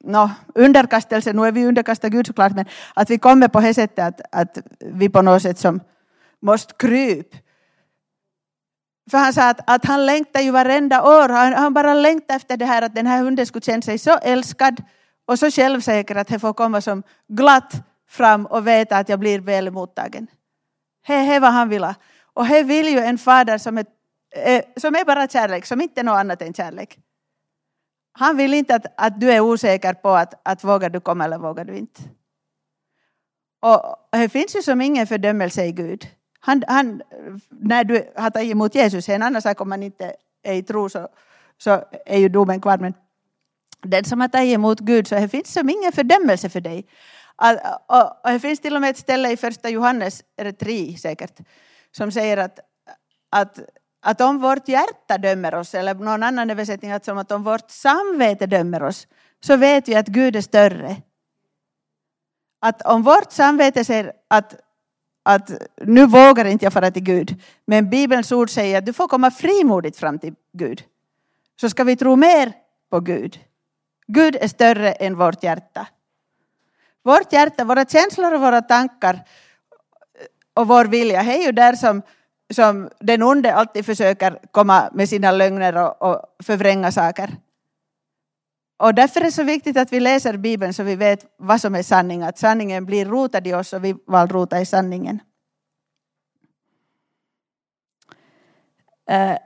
no, 0.00 0.30
underkastelse, 0.54 1.32
nu 1.32 1.46
är 1.46 1.52
vi 1.52 1.66
underkastade 1.66 2.16
Gud 2.16 2.26
såklart, 2.26 2.52
men 2.54 2.66
att 2.94 3.10
vi 3.10 3.18
kommer 3.18 3.48
på 3.48 3.60
det 3.60 3.74
sättet 3.74 3.98
att, 3.98 4.20
att 4.32 4.58
vi 4.80 5.08
på 5.08 5.22
något 5.22 5.42
sätt 5.42 5.58
som 5.58 5.80
måste 6.40 6.74
krypa. 6.78 7.36
För 9.10 9.18
han 9.18 9.32
sa 9.32 9.48
att, 9.48 9.60
att 9.66 9.84
han 9.84 10.06
längtar 10.06 10.40
ju 10.40 10.50
varenda 10.50 11.02
år, 11.02 11.28
han, 11.28 11.52
han 11.52 11.74
bara 11.74 11.94
längtar 11.94 12.36
efter 12.36 12.56
det 12.56 12.64
här 12.64 12.82
att 12.82 12.94
den 12.94 13.06
här 13.06 13.22
hunden 13.22 13.46
skulle 13.46 13.62
känna 13.62 13.82
sig 13.82 13.98
så 13.98 14.18
älskad 14.18 14.82
och 15.26 15.38
så 15.38 15.50
självsäker 15.50 16.16
att 16.16 16.30
han 16.30 16.40
får 16.40 16.52
komma 16.52 16.80
som 16.80 17.02
glatt 17.28 17.72
fram 18.08 18.46
och 18.46 18.66
veta 18.66 18.96
att 18.96 19.08
jag 19.08 19.18
blir 19.18 19.40
väl 19.40 19.70
mottagen. 19.70 20.26
Det 21.06 21.12
är 21.12 21.40
vad 21.40 21.52
han 21.52 21.68
vill 21.68 21.84
ha. 21.84 21.94
Och 22.34 22.46
det 22.48 22.62
vill 22.62 22.88
ju 22.88 22.98
en 22.98 23.18
fader 23.18 23.58
som 23.58 23.78
är, 23.78 23.86
eh, 24.36 24.62
som 24.76 24.94
är 24.94 25.04
bara 25.04 25.28
kärlek, 25.28 25.66
som 25.66 25.80
inte 25.80 26.00
är 26.00 26.04
något 26.04 26.18
annat 26.18 26.42
än 26.42 26.54
kärlek. 26.54 26.98
Han 28.12 28.36
vill 28.36 28.54
inte 28.54 28.74
att, 28.74 28.86
att 28.96 29.20
du 29.20 29.32
är 29.32 29.40
osäker 29.40 29.94
på 29.94 30.08
att, 30.08 30.34
att 30.42 30.64
vågar 30.64 30.90
du 30.90 31.00
komma 31.00 31.24
eller 31.24 31.38
vågar 31.38 31.64
du 31.64 31.76
inte. 31.76 32.02
Och 33.60 33.96
det 34.10 34.28
finns 34.28 34.56
ju 34.56 34.62
som 34.62 34.80
ingen 34.80 35.06
fördömelse 35.06 35.64
i 35.64 35.72
Gud. 35.72 36.06
Han, 36.46 36.62
han, 36.68 37.02
när 37.48 37.84
du 37.84 38.12
har 38.16 38.30
tagit 38.30 38.50
emot 38.50 38.74
Jesus, 38.74 39.08
en 39.08 39.22
annan 39.22 39.42
sak 39.42 39.60
om 39.60 39.68
man 39.68 39.82
inte 39.82 40.16
är 40.42 40.54
i 40.54 40.62
tro 40.62 40.88
så, 40.88 41.08
så 41.58 41.84
är 42.06 42.18
ju 42.18 42.28
domen 42.28 42.60
kvar. 42.60 42.78
Men 42.78 42.94
den 43.82 44.04
som 44.04 44.20
har 44.20 44.28
tagit 44.28 44.54
emot 44.54 44.80
Gud, 44.80 45.08
så 45.08 45.14
det 45.14 45.28
finns 45.28 45.52
som 45.52 45.70
ingen 45.70 45.92
fördömelse 45.92 46.48
för 46.48 46.60
dig. 46.60 46.86
Och, 47.36 47.96
och, 47.96 48.24
och 48.24 48.30
det 48.30 48.40
finns 48.40 48.60
till 48.60 48.74
och 48.74 48.80
med 48.80 48.90
ett 48.90 48.98
ställe 48.98 49.30
i 49.30 49.36
första 49.36 49.68
Johannes, 49.68 50.22
är 50.36 50.44
det 50.44 50.98
säkert, 50.98 51.40
som 51.96 52.12
säger 52.12 52.36
att, 52.36 52.60
att, 53.30 53.58
att 54.02 54.20
om 54.20 54.38
vårt 54.38 54.68
hjärta 54.68 55.18
dömer 55.18 55.54
oss, 55.54 55.74
eller 55.74 55.94
någon 55.94 56.22
annan 56.22 56.50
översättning 56.50 56.92
att 56.92 57.04
som 57.04 57.18
att 57.18 57.32
om 57.32 57.42
vårt 57.42 57.70
samvete 57.70 58.46
dömer 58.46 58.82
oss, 58.82 59.06
så 59.40 59.56
vet 59.56 59.88
vi 59.88 59.94
att 59.94 60.06
Gud 60.06 60.36
är 60.36 60.40
större. 60.40 60.96
Att 62.60 62.82
om 62.82 63.02
vårt 63.02 63.32
samvete 63.32 63.84
säger 63.84 64.12
att, 64.28 64.54
att 65.26 65.50
nu 65.76 66.06
vågar 66.06 66.44
inte 66.44 66.64
jag 66.64 66.72
fara 66.72 66.90
till 66.90 67.02
Gud, 67.02 67.42
men 67.66 67.90
Bibelns 67.90 68.32
ord 68.32 68.50
säger 68.50 68.78
att 68.78 68.86
du 68.86 68.92
får 68.92 69.08
komma 69.08 69.30
frimodigt 69.30 69.96
fram 69.96 70.18
till 70.18 70.34
Gud, 70.52 70.82
så 71.60 71.70
ska 71.70 71.84
vi 71.84 71.96
tro 71.96 72.16
mer 72.16 72.52
på 72.90 73.00
Gud. 73.00 73.40
Gud 74.06 74.36
är 74.40 74.48
större 74.48 74.92
än 74.92 75.16
vårt 75.16 75.42
hjärta. 75.42 75.86
Vårt 77.02 77.32
hjärta, 77.32 77.64
våra 77.64 77.84
känslor 77.84 78.34
och 78.34 78.40
våra 78.40 78.62
tankar 78.62 79.24
och 80.54 80.68
vår 80.68 80.84
vilja, 80.84 81.22
det 81.22 81.36
är 81.36 81.46
ju 81.46 81.52
där 81.52 81.72
som, 81.72 82.02
som 82.50 82.88
den 83.00 83.22
onde 83.22 83.54
alltid 83.54 83.86
försöker 83.86 84.38
komma 84.50 84.90
med 84.92 85.08
sina 85.08 85.32
lögner 85.32 85.76
och, 85.76 86.02
och 86.02 86.26
förvränga 86.42 86.92
saker. 86.92 87.36
Och 88.76 88.94
därför 88.94 89.20
är 89.20 89.24
det 89.24 89.32
så 89.32 89.42
viktigt 89.42 89.76
att 89.76 89.92
vi 89.92 90.00
läser 90.00 90.36
Bibeln 90.36 90.74
så 90.74 90.82
vi 90.82 90.96
vet 90.96 91.34
vad 91.38 91.60
som 91.60 91.74
är 91.74 91.82
sanning, 91.82 92.22
att 92.22 92.38
sanningen 92.38 92.86
blir 92.86 93.04
rotad 93.04 93.46
i 93.46 93.54
oss 93.54 93.72
och 93.72 93.84
vi 93.84 93.92
vill 93.92 94.26
rota 94.28 94.60
i 94.60 94.66
sanningen. 94.66 95.20
Uh, 99.10 99.36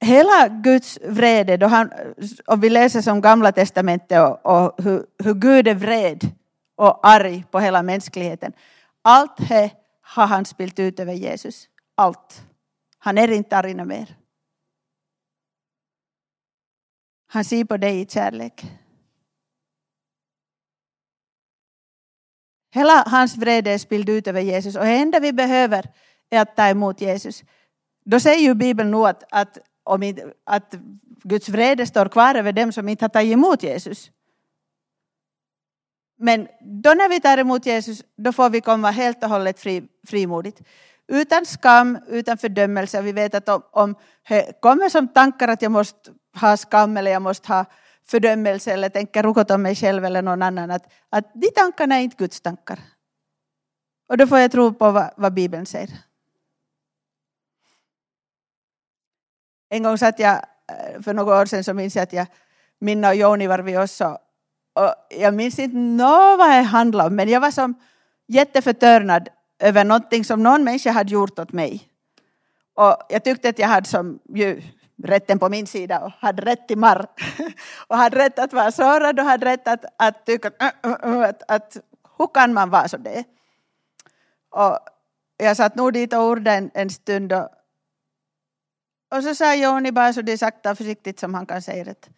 hela 0.00 0.48
Guds 0.48 0.98
vrede, 1.02 1.56
då 1.56 1.66
han, 1.66 1.92
om 2.46 2.60
vi 2.60 2.70
läser 2.70 3.02
som 3.02 3.20
gamla 3.20 3.52
testamentet 3.52 4.20
och, 4.20 4.46
och 4.46 4.84
hur, 4.84 5.06
hur 5.24 5.34
Gud 5.34 5.68
är 5.68 5.74
vred 5.74 6.30
och 6.76 7.06
arg 7.06 7.44
på 7.50 7.60
hela 7.60 7.82
mänskligheten. 7.82 8.52
Allt 9.02 9.48
det 9.48 9.70
har 10.02 10.26
han 10.26 10.44
spilt 10.44 10.78
ut 10.78 11.00
över 11.00 11.12
Jesus. 11.12 11.68
Allt. 11.94 12.42
Han 12.98 13.18
är 13.18 13.30
inte 13.30 13.56
arg 13.56 13.74
mer. 13.74 14.16
Han 17.32 17.44
ser 17.44 17.64
på 17.64 17.76
dig 17.76 18.00
i 18.00 18.06
kärlek. 18.06 18.64
Hela 22.74 23.04
hans 23.06 23.36
vrede 23.36 23.70
är 23.70 23.78
spilld 23.78 24.08
ut 24.08 24.26
över 24.26 24.40
Jesus 24.40 24.76
och 24.76 24.84
det 24.84 24.90
enda 24.90 25.20
vi 25.20 25.32
behöver 25.32 25.90
är 26.30 26.40
att 26.40 26.56
ta 26.56 26.68
emot 26.68 27.00
Jesus. 27.00 27.44
Då 28.04 28.20
säger 28.20 28.38
ju 28.38 28.54
Bibeln 28.54 28.90
nog 28.90 29.06
att, 29.06 29.24
att, 29.30 29.58
om, 29.84 30.14
att 30.44 30.74
Guds 31.24 31.48
vrede 31.48 31.86
står 31.86 32.08
kvar 32.08 32.34
över 32.34 32.52
dem 32.52 32.72
som 32.72 32.88
inte 32.88 33.04
har 33.04 33.08
tagit 33.08 33.32
emot 33.32 33.62
Jesus. 33.62 34.10
Men 36.18 36.48
då 36.60 36.94
när 36.94 37.08
vi 37.08 37.20
tar 37.20 37.38
emot 37.38 37.66
Jesus, 37.66 38.04
då 38.16 38.32
får 38.32 38.50
vi 38.50 38.60
komma 38.60 38.90
helt 38.90 39.22
och 39.24 39.30
hållet 39.30 39.60
fri, 39.60 39.82
frimodigt. 40.06 40.60
Utan 41.08 41.46
skam, 41.46 41.98
utan 42.08 42.38
fördömelse. 42.38 43.02
Vi 43.02 43.12
vet 43.12 43.34
att 43.34 43.48
om, 43.48 43.62
om 43.72 43.94
det 44.28 44.60
kommer 44.60 44.88
som 44.88 45.08
tankar 45.08 45.48
att 45.48 45.62
jag 45.62 45.72
måste 45.72 46.12
ha 46.40 46.56
skam 46.56 46.96
eller 46.96 47.10
jag 47.10 47.22
måste 47.22 47.52
ha 47.52 47.64
fördömelse 48.06 48.72
eller 48.72 48.88
tänker 48.88 49.22
rukot 49.22 49.50
om 49.50 49.62
mig 49.62 49.74
själv 49.74 50.04
eller 50.04 50.22
någon 50.22 50.42
annan. 50.42 50.70
Att, 50.70 50.92
att 51.10 51.30
de 51.34 51.50
tankarna 51.50 51.94
är 51.94 52.02
inte 52.02 52.16
Guds 52.16 52.40
tankar. 52.40 52.78
Och 54.08 54.16
då 54.16 54.26
får 54.26 54.38
jag 54.38 54.52
tro 54.52 54.74
på 54.74 54.90
vad, 54.90 55.10
vad 55.16 55.34
Bibeln 55.34 55.66
säger. 55.66 55.90
En 59.68 59.82
gång 59.82 59.98
satt 59.98 60.18
jag, 60.18 60.34
eh, 60.34 61.02
för 61.02 61.14
några 61.14 61.40
år 61.40 61.46
sedan 61.46 61.64
så 61.64 61.74
minns 61.74 61.96
jag 61.96 62.02
att 62.02 62.12
jag, 62.12 62.26
Minna 62.78 63.08
och 63.08 63.14
Joni 63.14 63.46
var 63.46 63.58
vi 63.58 63.78
också. 63.78 64.18
Och 64.72 64.94
jag 65.10 65.34
minns 65.34 65.58
inte 65.58 65.76
nå 65.76 66.36
vad 66.36 66.50
det 66.50 66.62
handlade 66.62 67.08
om, 67.08 67.16
men 67.16 67.28
jag 67.28 67.40
var 67.40 67.50
som 67.50 67.74
jätteförtörnad 68.26 69.28
över 69.58 69.84
någonting 69.84 70.24
som 70.24 70.42
någon 70.42 70.64
människa 70.64 70.90
hade 70.90 71.12
gjort 71.12 71.38
åt 71.38 71.52
mig. 71.52 71.88
Och 72.74 72.96
jag 73.08 73.24
tyckte 73.24 73.48
att 73.48 73.58
jag 73.58 73.68
hade 73.68 73.88
som 73.88 74.18
ju 74.34 74.62
rätten 75.02 75.38
på 75.38 75.48
min 75.48 75.66
sida 75.66 76.00
och 76.00 76.10
hade 76.10 76.42
rätt 76.42 76.68
till 76.68 76.78
marr. 76.78 77.06
och 77.88 77.96
hade 77.96 78.18
rätt 78.18 78.38
att 78.38 78.52
vara 78.52 78.72
sårad 78.72 79.20
och 79.20 79.26
hade 79.26 79.46
rätt 79.46 79.68
att, 79.68 79.84
att 79.96 80.26
tycka 80.26 80.48
att, 80.48 80.62
äh, 80.62 80.92
äh, 80.92 81.14
äh, 81.14 81.28
att, 81.28 81.42
att 81.50 81.76
hur 82.18 82.26
kan 82.34 82.54
man 82.54 82.70
vara 82.70 82.88
så 82.88 82.96
det? 82.96 83.24
Och 84.50 84.78
jag 85.36 85.56
satt 85.56 85.74
nog 85.74 85.92
dit 85.92 86.12
och 86.12 86.22
ordade 86.22 86.50
en, 86.50 86.70
en 86.74 86.90
stund 86.90 87.32
och, 87.32 87.48
och 89.10 89.22
så 89.22 89.34
sa 89.34 89.54
Joni 89.54 89.92
bara 89.92 90.12
så 90.12 90.22
det 90.22 90.38
sakta 90.38 90.70
och 90.70 90.78
försiktigt 90.78 91.20
som 91.20 91.34
han 91.34 91.46
kan 91.46 91.62
säga 91.62 91.84
det. 91.84 92.08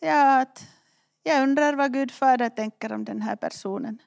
Ja, 0.00 0.40
att 0.40 0.66
jag 1.22 1.42
undrar 1.42 1.74
vad 1.74 1.92
Gud 1.92 2.10
fader 2.10 2.48
tänker 2.48 2.92
om 2.92 3.04
den 3.04 3.22
här 3.22 3.36
personen. 3.36 3.98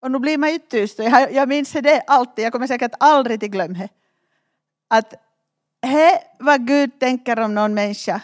Och 0.00 0.10
nu 0.10 0.18
blir 0.18 0.38
man 0.38 0.52
ju 0.52 0.58
tyst. 0.58 0.98
Jag, 0.98 1.32
jag 1.32 1.48
minns 1.48 1.72
det 1.72 2.02
alltid. 2.06 2.44
Jag 2.44 2.52
kommer 2.52 2.66
säkert 2.66 2.92
aldrig 3.00 3.40
till 3.40 3.50
glömma 3.50 3.78
det. 3.78 3.88
Att 4.88 5.14
det 5.80 6.22
vad 6.38 6.66
Gud 6.66 7.00
tänker 7.00 7.38
om 7.38 7.54
någon 7.54 7.74
människa. 7.74 8.22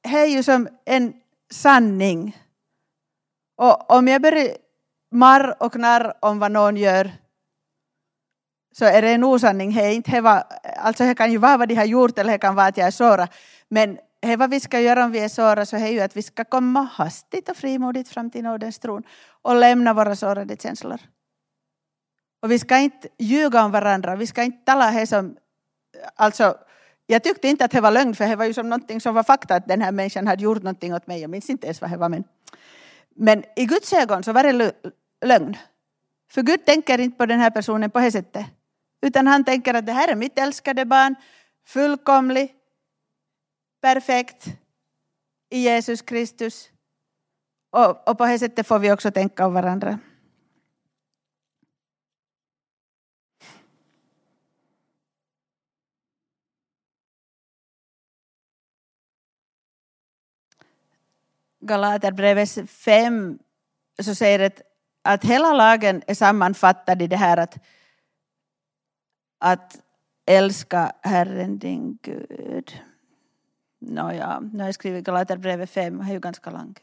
Det 0.00 0.08
är 0.08 0.26
ju 0.26 0.42
som 0.42 0.68
en 0.84 1.20
sanning. 1.50 2.36
Och 3.56 3.90
om 3.90 4.08
jag 4.08 4.22
börjar 4.22 4.56
marr 5.10 5.62
och 5.62 5.72
knarr 5.72 6.14
om 6.20 6.38
vad 6.38 6.52
någon 6.52 6.76
gör 6.76 7.10
så 8.72 8.84
är 8.84 9.02
det 9.02 9.08
en 9.08 9.24
osanning. 9.24 9.74
Det, 9.74 9.94
inte, 9.94 10.20
var, 10.20 10.44
alltså 10.76 11.04
det 11.04 11.14
kan 11.14 11.32
ju 11.32 11.38
vara 11.38 11.56
vad 11.56 11.68
de 11.68 11.74
har 11.74 11.84
gjort 11.84 12.18
eller 12.18 12.32
det 12.32 12.38
kan 12.38 12.54
vara 12.54 12.66
att 12.66 12.76
jag 12.76 12.86
är 12.86 12.90
sårad. 12.90 13.28
Men 13.68 13.98
det 14.20 14.36
vad 14.36 14.50
vi 14.50 14.60
ska 14.60 14.80
göra 14.80 15.04
om 15.04 15.10
vi 15.10 15.18
är 15.18 15.28
sårade 15.28 15.66
så 15.66 15.76
är 15.76 15.88
ju 15.88 16.00
att 16.00 16.16
vi 16.16 16.22
ska 16.22 16.44
komma 16.44 16.80
hastigt 16.92 17.48
och 17.48 17.56
frimodigt 17.56 18.08
fram 18.08 18.30
till 18.30 18.42
nådens 18.42 18.78
tron 18.78 19.02
och 19.42 19.56
lämna 19.56 19.94
våra 19.94 20.16
sårade 20.16 20.56
känslor. 20.56 21.00
Och 22.42 22.50
vi 22.50 22.58
ska 22.58 22.78
inte 22.78 23.08
ljuga 23.18 23.64
om 23.64 23.70
varandra, 23.70 24.16
vi 24.16 24.26
ska 24.26 24.42
inte 24.42 24.64
tala 24.64 24.90
det 24.90 25.06
som, 25.06 25.36
alltså 26.16 26.58
jag 27.06 27.22
tyckte 27.22 27.48
inte 27.48 27.64
att 27.64 27.70
det 27.70 27.80
var 27.80 27.90
lögn 27.90 28.14
för 28.14 28.26
det 28.26 28.36
var 28.36 28.44
ju 28.44 28.54
som 28.54 28.68
någonting 28.68 29.00
som 29.00 29.14
var 29.14 29.22
fakta 29.22 29.54
att 29.54 29.68
den 29.68 29.82
här 29.82 29.92
människan 29.92 30.26
hade 30.26 30.42
gjort 30.42 30.62
någonting 30.62 30.94
åt 30.94 31.06
mig, 31.06 31.20
jag 31.20 31.30
minns 31.30 31.50
inte 31.50 31.66
ens 31.66 31.80
vad 31.80 31.90
det 31.90 31.96
var 31.96 32.08
men, 32.08 32.24
men 33.14 33.44
i 33.56 33.64
Guds 33.64 33.92
ögon 33.92 34.22
så 34.22 34.32
var 34.32 34.42
det 34.42 34.72
lögn. 35.24 35.56
För 36.30 36.42
Gud 36.42 36.64
tänker 36.64 37.00
inte 37.00 37.18
på 37.18 37.26
den 37.26 37.40
här 37.40 37.50
personen 37.50 37.90
på 37.90 37.98
det 37.98 38.12
sättet. 38.12 38.46
Utan 39.02 39.26
han 39.26 39.44
tänker 39.44 39.74
att 39.74 39.86
det 39.86 39.92
här 39.92 40.08
är 40.08 40.16
mitt 40.16 40.38
älskade 40.38 40.84
barn, 40.84 41.14
fullkomlig, 41.66 42.54
perfekt 43.82 44.46
i 45.50 45.58
Jesus 45.58 46.02
Kristus. 46.02 46.70
Och, 47.70 48.08
och 48.08 48.18
på 48.18 48.26
det 48.26 48.38
sättet 48.38 48.66
får 48.66 48.78
vi 48.78 48.92
också 48.92 49.10
tänka 49.10 49.46
om 49.46 49.54
varandra. 49.54 49.98
Galaterbrevet 61.60 62.70
5 62.70 63.38
så 64.02 64.14
säger 64.14 64.38
det 64.38 64.62
att 65.02 65.24
hela 65.24 65.52
lagen 65.52 66.02
är 66.06 66.14
sammanfattad 66.14 67.02
i 67.02 67.06
det 67.06 67.16
här 67.16 67.36
att, 67.36 67.58
att 69.38 69.80
älska 70.26 70.92
Herren 71.02 71.58
din 71.58 71.98
Gud. 72.02 72.80
Nåja, 73.80 74.40
nu 74.40 74.58
har 74.58 74.66
jag 74.66 74.74
skrivit 74.74 75.04
Galaterbrevet 75.04 75.70
5, 75.70 75.98
det 75.98 76.04
är 76.04 76.12
ju 76.12 76.20
ganska 76.20 76.50
långt. 76.50 76.82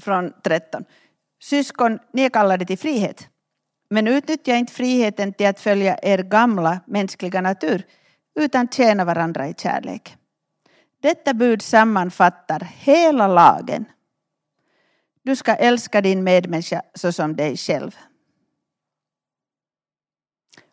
Från 0.00 0.32
13. 0.42 0.84
Syskon, 1.40 1.98
ni 2.12 2.22
är 2.22 2.28
kallade 2.30 2.64
till 2.64 2.78
frihet. 2.78 3.28
Men 3.90 4.06
utnyttja 4.06 4.56
inte 4.56 4.72
friheten 4.72 5.32
till 5.32 5.46
att 5.46 5.60
följa 5.60 5.98
er 6.02 6.18
gamla 6.18 6.80
mänskliga 6.86 7.40
natur, 7.40 7.86
utan 8.34 8.68
tjäna 8.68 9.04
varandra 9.04 9.48
i 9.48 9.54
kärlek. 9.54 10.16
Detta 11.02 11.34
bud 11.34 11.62
sammanfattar 11.62 12.60
hela 12.60 13.28
lagen. 13.28 13.84
Du 15.22 15.36
ska 15.36 15.54
älska 15.54 16.00
din 16.00 16.24
medmänniska 16.24 16.82
såsom 16.94 17.36
dig 17.36 17.56
själv. 17.56 17.96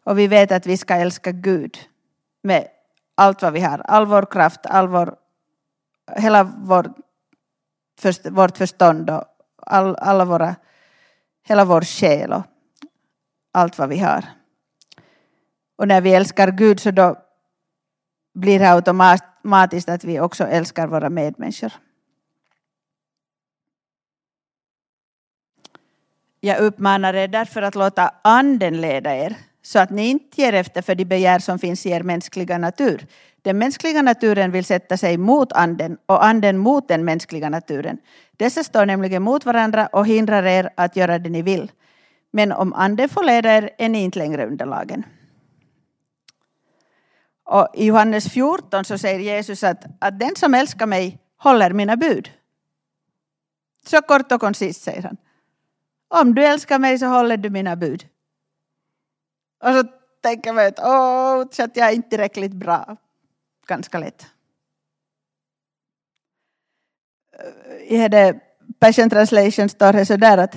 Och 0.03 0.19
vi 0.19 0.27
vet 0.27 0.51
att 0.51 0.65
vi 0.65 0.77
ska 0.77 0.95
älska 0.95 1.31
Gud 1.31 1.77
med 2.43 2.67
allt 3.15 3.41
vad 3.41 3.53
vi 3.53 3.59
har, 3.59 3.79
all 3.79 4.05
vår 4.05 4.25
kraft, 4.31 4.65
all 4.65 4.87
vår, 4.87 5.15
hela 6.15 6.43
vår, 6.43 6.93
vårt 8.29 8.57
förstånd 8.57 9.09
och 9.09 9.23
all, 9.67 9.95
alla 9.95 10.25
våra, 10.25 10.55
hela 11.47 11.65
vår 11.65 11.81
själ 11.81 12.33
och 12.33 12.43
allt 13.51 13.77
vad 13.77 13.89
vi 13.89 13.99
har. 13.99 14.25
Och 15.75 15.87
när 15.87 16.01
vi 16.01 16.13
älskar 16.13 16.51
Gud 16.51 16.79
så 16.79 16.91
då 16.91 17.15
blir 18.33 18.59
det 18.59 18.71
automatiskt 18.71 19.89
att 19.89 20.03
vi 20.03 20.19
också 20.19 20.43
älskar 20.43 20.87
våra 20.87 21.09
medmänniskor. 21.09 21.71
Jag 26.39 26.59
uppmanar 26.59 27.13
er 27.13 27.27
därför 27.27 27.61
att 27.61 27.75
låta 27.75 28.11
anden 28.21 28.81
leda 28.81 29.15
er 29.15 29.35
så 29.61 29.79
att 29.79 29.89
ni 29.89 30.07
inte 30.07 30.41
ger 30.41 30.53
efter 30.53 30.81
för 30.81 30.95
de 30.95 31.05
begär 31.05 31.39
som 31.39 31.59
finns 31.59 31.85
i 31.85 31.89
er 31.89 32.03
mänskliga 32.03 32.57
natur. 32.57 33.07
Den 33.47 33.57
mänskliga 33.57 34.01
naturen 34.01 34.51
vill 34.51 34.65
sätta 34.65 34.97
sig 34.97 35.17
mot 35.17 35.53
anden 35.53 35.97
och 36.05 36.25
anden 36.25 36.57
mot 36.57 36.87
den 36.87 37.05
mänskliga 37.05 37.49
naturen. 37.49 37.97
Dessa 38.37 38.63
står 38.63 38.85
nämligen 38.85 39.23
mot 39.23 39.45
varandra 39.45 39.87
och 39.87 40.07
hindrar 40.07 40.43
er 40.43 40.69
att 40.75 40.95
göra 40.95 41.19
det 41.19 41.29
ni 41.29 41.41
vill. 41.41 41.71
Men 42.31 42.51
om 42.51 42.73
anden 42.73 43.09
får 43.09 43.23
leda 43.23 43.57
er 43.57 43.69
är 43.77 43.89
ni 43.89 44.03
inte 44.03 44.19
längre 44.19 44.47
under 44.47 44.65
lagen. 44.65 45.03
Och 47.43 47.67
I 47.73 47.85
Johannes 47.85 48.29
14 48.29 48.85
så 48.85 48.97
säger 48.97 49.19
Jesus 49.19 49.63
att, 49.63 49.85
att 49.99 50.19
den 50.19 50.35
som 50.35 50.53
älskar 50.53 50.85
mig 50.85 51.19
håller 51.37 51.73
mina 51.73 51.95
bud. 51.95 52.31
Så 53.85 54.01
kort 54.01 54.31
och 54.31 54.41
koncist 54.41 54.83
säger 54.83 55.03
han. 55.03 55.17
Om 56.07 56.35
du 56.35 56.45
älskar 56.45 56.79
mig 56.79 56.99
så 56.99 57.05
håller 57.05 57.37
du 57.37 57.49
mina 57.49 57.75
bud. 57.75 58.07
Och 59.63 59.73
så 59.73 59.83
tänker 60.21 60.53
man 60.53 60.67
att 60.67 60.79
åh, 60.79 61.45
så 61.51 61.63
att 61.63 61.77
jag 61.77 61.87
är 61.89 61.95
inte 61.95 62.09
tillräckligt 62.09 62.53
bra. 62.53 62.97
Ganska 63.67 63.99
lätt. 63.99 64.25
Eh, 67.39 68.03
I 68.03 68.07
det 68.07 68.39
Passion 68.79 69.09
Translation 69.09 69.69
står 69.69 69.93
det 69.93 70.05
sådär 70.05 70.37
att, 70.37 70.55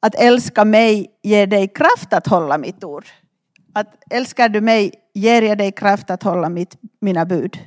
att 0.00 0.14
älska 0.14 0.64
mig 0.64 1.18
ger 1.22 1.46
dig 1.46 1.68
kraft 1.68 2.12
att 2.12 2.26
hålla 2.26 2.58
mitt 2.58 2.84
ord. 2.84 3.06
Att 3.72 4.02
älskar 4.10 4.48
du 4.48 4.60
mig 4.60 4.92
ger 5.14 5.42
jag 5.42 5.58
dig 5.58 5.72
kraft 5.72 6.10
att 6.10 6.22
hålla 6.22 6.48
mitt, 6.48 6.76
mina 7.00 7.24
bud. 7.24 7.58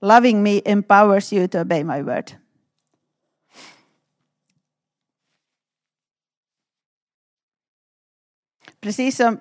Loving 0.00 0.42
me 0.42 0.60
empowers 0.64 1.32
you 1.32 1.48
to 1.48 1.58
obey 1.58 1.84
my 1.84 2.02
word. 2.02 2.32
precis 8.80 9.16
som, 9.16 9.40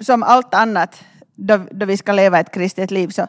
som 0.00 0.22
allt 0.22 0.54
annat 0.54 1.04
då, 1.34 1.66
då 1.70 1.86
vi 1.86 1.96
ska 1.96 2.12
leva 2.12 2.40
ett 2.40 2.50
kristet 2.50 2.90
liv 2.90 3.08
så 3.08 3.26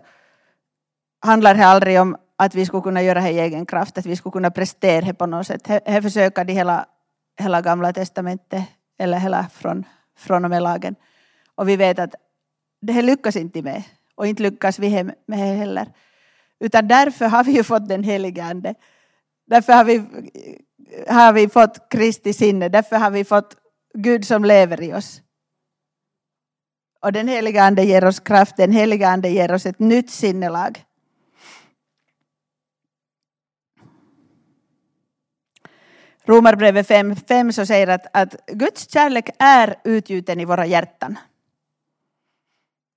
handlar 1.21 1.55
det 1.55 1.65
aldrig 1.65 2.01
om 2.01 2.17
att 2.37 2.55
vi 2.55 2.65
skulle 2.65 2.83
kunna 2.83 3.01
göra 3.01 3.21
det 3.21 3.29
i 3.29 3.39
egen 3.39 3.65
kraft, 3.65 3.97
att 3.97 4.05
vi 4.05 4.15
skulle 4.15 4.31
kunna 4.31 4.51
prestera 4.51 5.05
det 5.05 5.13
på 5.13 5.25
något 5.25 5.47
sätt. 5.47 5.63
Det 5.63 6.01
försöker 6.01 6.43
de 6.43 6.53
hela, 6.53 6.85
hela 7.39 7.61
gamla 7.61 7.93
testamentet 7.93 8.63
eller 8.99 9.17
hela 9.17 9.47
från, 9.53 9.83
från 10.17 10.45
och 10.45 10.49
med 10.49 10.63
lagen. 10.63 10.95
Och 11.55 11.69
vi 11.69 11.75
vet 11.75 11.99
att 11.99 12.15
det 12.81 13.01
lyckas 13.01 13.35
inte 13.35 13.61
med 13.61 13.83
och 14.15 14.27
inte 14.27 14.43
lyckas 14.43 14.79
vi 14.79 15.03
med 15.03 15.15
det 15.25 15.35
heller. 15.35 15.87
Utan 16.59 16.87
därför 16.87 17.25
har 17.25 17.43
vi 17.43 17.51
ju 17.51 17.63
fått 17.63 17.89
den 17.89 18.03
helige 18.03 18.43
Ande. 18.43 18.75
Därför 19.47 19.73
har 19.73 19.83
vi, 19.83 20.03
har 21.07 21.33
vi 21.33 21.49
fått 21.49 21.89
Kristi 21.89 22.33
sinne, 22.33 22.69
därför 22.69 22.95
har 22.95 23.11
vi 23.11 23.23
fått 23.23 23.55
Gud 23.93 24.25
som 24.25 24.45
lever 24.45 24.81
i 24.81 24.93
oss. 24.93 25.21
Och 27.05 27.11
den 27.11 27.27
heliga 27.27 27.63
Ande 27.63 27.83
ger 27.83 28.05
oss 28.05 28.19
kraft, 28.19 28.57
den 28.57 28.71
heliga 28.71 29.09
Ande 29.09 29.29
ger 29.29 29.51
oss 29.51 29.65
ett 29.65 29.79
nytt 29.79 30.09
sinnelag. 30.09 30.85
Romarbrevet 36.23 36.87
5, 36.87 37.15
5 37.15 37.53
så 37.53 37.65
säger 37.65 37.87
att, 37.87 38.05
att 38.13 38.35
Guds 38.47 38.93
kärlek 38.93 39.29
är 39.39 39.75
utgjuten 39.83 40.39
i 40.39 40.45
våra 40.45 40.65
hjärtan. 40.65 41.19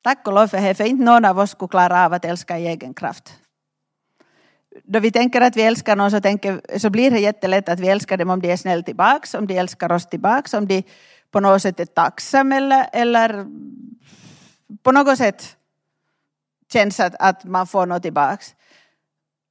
Tack 0.02 0.26
och 0.26 0.32
lov 0.32 0.46
för 0.46 0.60
det, 0.60 0.74
för 0.74 0.84
inte 0.84 1.04
någon 1.04 1.24
av 1.24 1.38
oss 1.38 1.50
skulle 1.50 1.68
klara 1.68 2.04
av 2.04 2.12
att 2.12 2.24
älska 2.24 2.58
i 2.58 2.66
egen 2.66 2.94
kraft. 2.94 3.34
Då 4.84 5.00
vi 5.00 5.10
tänker 5.10 5.40
att 5.40 5.56
vi 5.56 5.62
älskar 5.62 5.96
någon 5.96 6.10
så, 6.10 6.20
tänker, 6.20 6.78
så 6.78 6.90
blir 6.90 7.10
det 7.10 7.20
jättelätt 7.20 7.68
att 7.68 7.80
vi 7.80 7.88
älskar 7.88 8.16
dem 8.16 8.30
om 8.30 8.40
de 8.40 8.52
är 8.52 8.56
snälla 8.56 8.82
tillbaka, 8.82 9.38
om 9.38 9.46
de 9.46 9.58
älskar 9.58 9.92
oss 9.92 10.06
tillbaka, 10.06 10.58
om 10.58 10.66
de 10.66 10.82
på 11.30 11.40
något 11.40 11.62
sätt 11.62 11.80
är 11.80 11.86
tacksam 11.86 12.52
eller, 12.52 12.90
eller 12.92 13.46
på 14.82 14.92
något 14.92 15.18
sätt 15.18 15.56
känns 16.72 17.00
att, 17.00 17.14
att 17.18 17.44
man 17.44 17.66
får 17.66 17.86
något 17.86 18.02
tillbaks. 18.02 18.54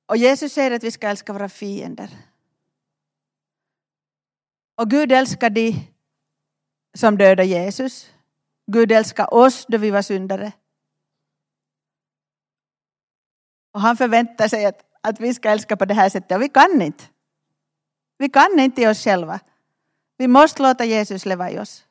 Och 0.05 0.17
Jesus 0.17 0.53
säger 0.53 0.72
att 0.72 0.84
vi 0.84 0.91
ska 0.91 1.07
älska 1.07 1.34
våra 1.34 1.50
fiender. 1.50 2.10
Och 4.75 4.89
Gud 4.89 5.12
älskar 5.12 5.50
de 5.50 5.88
som 6.93 7.17
dödade 7.17 7.46
Jesus. 7.46 8.12
Gud 8.72 8.91
älskar 8.91 9.34
oss 9.34 9.65
då 9.67 9.77
vi 9.77 9.91
var 9.91 10.01
syndare. 10.01 10.51
Och 13.72 13.81
han 13.81 13.98
förväntar 13.98 14.48
sig 14.48 14.65
att, 14.65 14.79
att 15.01 15.19
vi 15.19 15.34
ska 15.34 15.50
älska 15.50 15.77
på 15.77 15.86
det 15.86 15.93
här 15.93 16.10
sättet 16.10 16.36
och 16.36 16.41
vi 16.41 16.50
kan 16.50 16.81
inte. 16.81 17.03
Vi 18.17 18.29
kan 18.29 18.60
inte 18.60 18.81
i 18.81 18.88
oss 18.88 19.03
själva. 19.03 19.39
Vi 20.17 20.27
måste 20.27 20.62
låta 20.62 20.86
Jesus 20.86 21.25
leva 21.25 21.51
i 21.51 21.59
oss. 21.59 21.86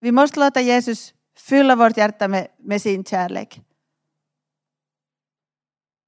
Vi 0.00 0.12
måste 0.12 0.40
låta 0.40 0.60
Jesus 0.60 1.14
fylla 1.36 1.76
vårt 1.76 1.96
hjärta 1.96 2.28
med, 2.28 2.48
med 2.56 2.82
sin 2.82 3.04
kärlek. 3.04 3.60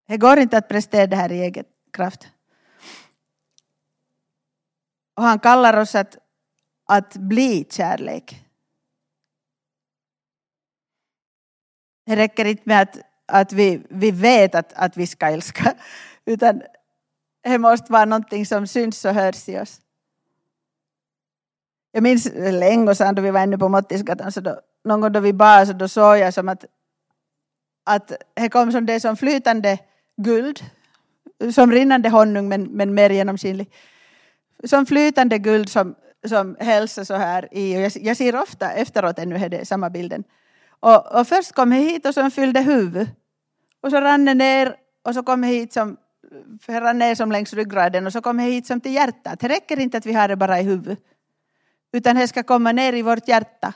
Det 0.06 0.16
går 0.16 0.38
inte 0.38 0.58
att 0.58 0.68
prestera 0.68 1.06
det 1.06 1.16
här 1.16 1.32
i 1.32 1.40
egen 1.40 1.64
kraft. 1.92 2.28
Och 5.14 5.22
han 5.22 5.38
kallar 5.38 5.76
oss 5.76 5.94
att, 5.94 6.18
att 6.84 7.16
bli 7.16 7.66
kärlek. 7.70 8.44
Det 12.06 12.16
räcker 12.16 12.44
inte 12.44 12.62
med 12.64 12.82
att, 12.82 12.98
att 13.26 13.52
vi, 13.52 13.82
vi 13.90 14.10
vet 14.10 14.54
att, 14.54 14.72
att 14.72 14.96
vi 14.96 15.06
ska 15.06 15.26
älska, 15.26 15.74
utan 16.24 16.62
det 17.42 17.58
måste 17.58 17.92
vara 17.92 18.04
någonting 18.04 18.46
som 18.46 18.66
syns 18.66 19.04
och 19.04 19.14
hörs 19.14 19.48
i 19.48 19.58
oss. 19.58 19.80
Jag 21.98 22.02
minns 22.02 22.28
länge 22.34 22.94
sedan 22.94 23.14
då 23.14 23.22
vi 23.22 23.30
var 23.30 23.40
ännu 23.40 23.58
på 23.58 23.68
Mottisgatan, 23.68 24.32
så 24.32 24.40
då, 24.40 24.60
någon 24.84 25.00
gång 25.00 25.12
då 25.12 25.20
vi 25.20 25.32
bad 25.32 25.66
så 25.66 25.72
då 25.72 25.88
såg 25.88 26.18
jag 26.18 26.34
som 26.34 26.48
att, 26.48 26.64
att 27.86 28.12
det 28.34 28.48
kom 28.48 28.72
som 28.72 28.86
det 28.86 29.00
som 29.00 29.16
flytande 29.16 29.78
guld, 30.16 30.60
som 31.54 31.72
rinnande 31.72 32.08
honung 32.08 32.48
men, 32.48 32.62
men 32.62 32.94
mer 32.94 33.10
genomskinlig. 33.10 33.70
Som 34.64 34.86
flytande 34.86 35.38
guld 35.38 35.68
som, 35.68 35.94
som 36.26 36.56
hälsar 36.60 37.04
så 37.04 37.14
här 37.14 37.48
i. 37.50 37.76
Och 37.76 37.80
jag, 37.80 37.92
jag 38.00 38.16
ser 38.16 38.42
ofta 38.42 38.70
efteråt 38.70 39.18
ännu 39.18 39.36
är 39.36 39.48
det 39.48 39.68
samma 39.68 39.90
bilden. 39.90 40.24
Och, 40.80 41.20
och 41.20 41.28
först 41.28 41.52
kom 41.52 41.72
jag 41.72 41.80
hit 41.80 42.06
och 42.06 42.14
så 42.14 42.30
fyllde 42.30 42.60
huvud. 42.60 43.08
Och 43.82 43.90
så 43.90 44.00
rann 44.00 44.24
det 44.24 44.34
ner 44.34 44.76
och 45.04 45.14
så 45.14 45.22
kom 45.22 45.44
jag 45.44 45.50
hit 45.50 45.72
som 45.72 45.96
rann 46.68 46.98
ner 46.98 47.14
som 47.14 47.32
längs 47.32 47.52
ryggraden 47.52 48.06
och 48.06 48.12
så 48.12 48.20
kom 48.20 48.38
jag 48.38 48.46
hit 48.46 48.66
som 48.66 48.80
till 48.80 48.94
hjärtat. 48.94 49.40
Det 49.40 49.48
räcker 49.48 49.80
inte 49.80 49.98
att 49.98 50.06
vi 50.06 50.12
har 50.12 50.28
det 50.28 50.36
bara 50.36 50.60
i 50.60 50.62
huvudet. 50.62 50.98
Utan 51.92 52.16
det 52.16 52.28
ska 52.28 52.42
komma 52.42 52.72
ner 52.72 52.92
i 52.92 53.02
vårt 53.02 53.28
hjärta. 53.28 53.72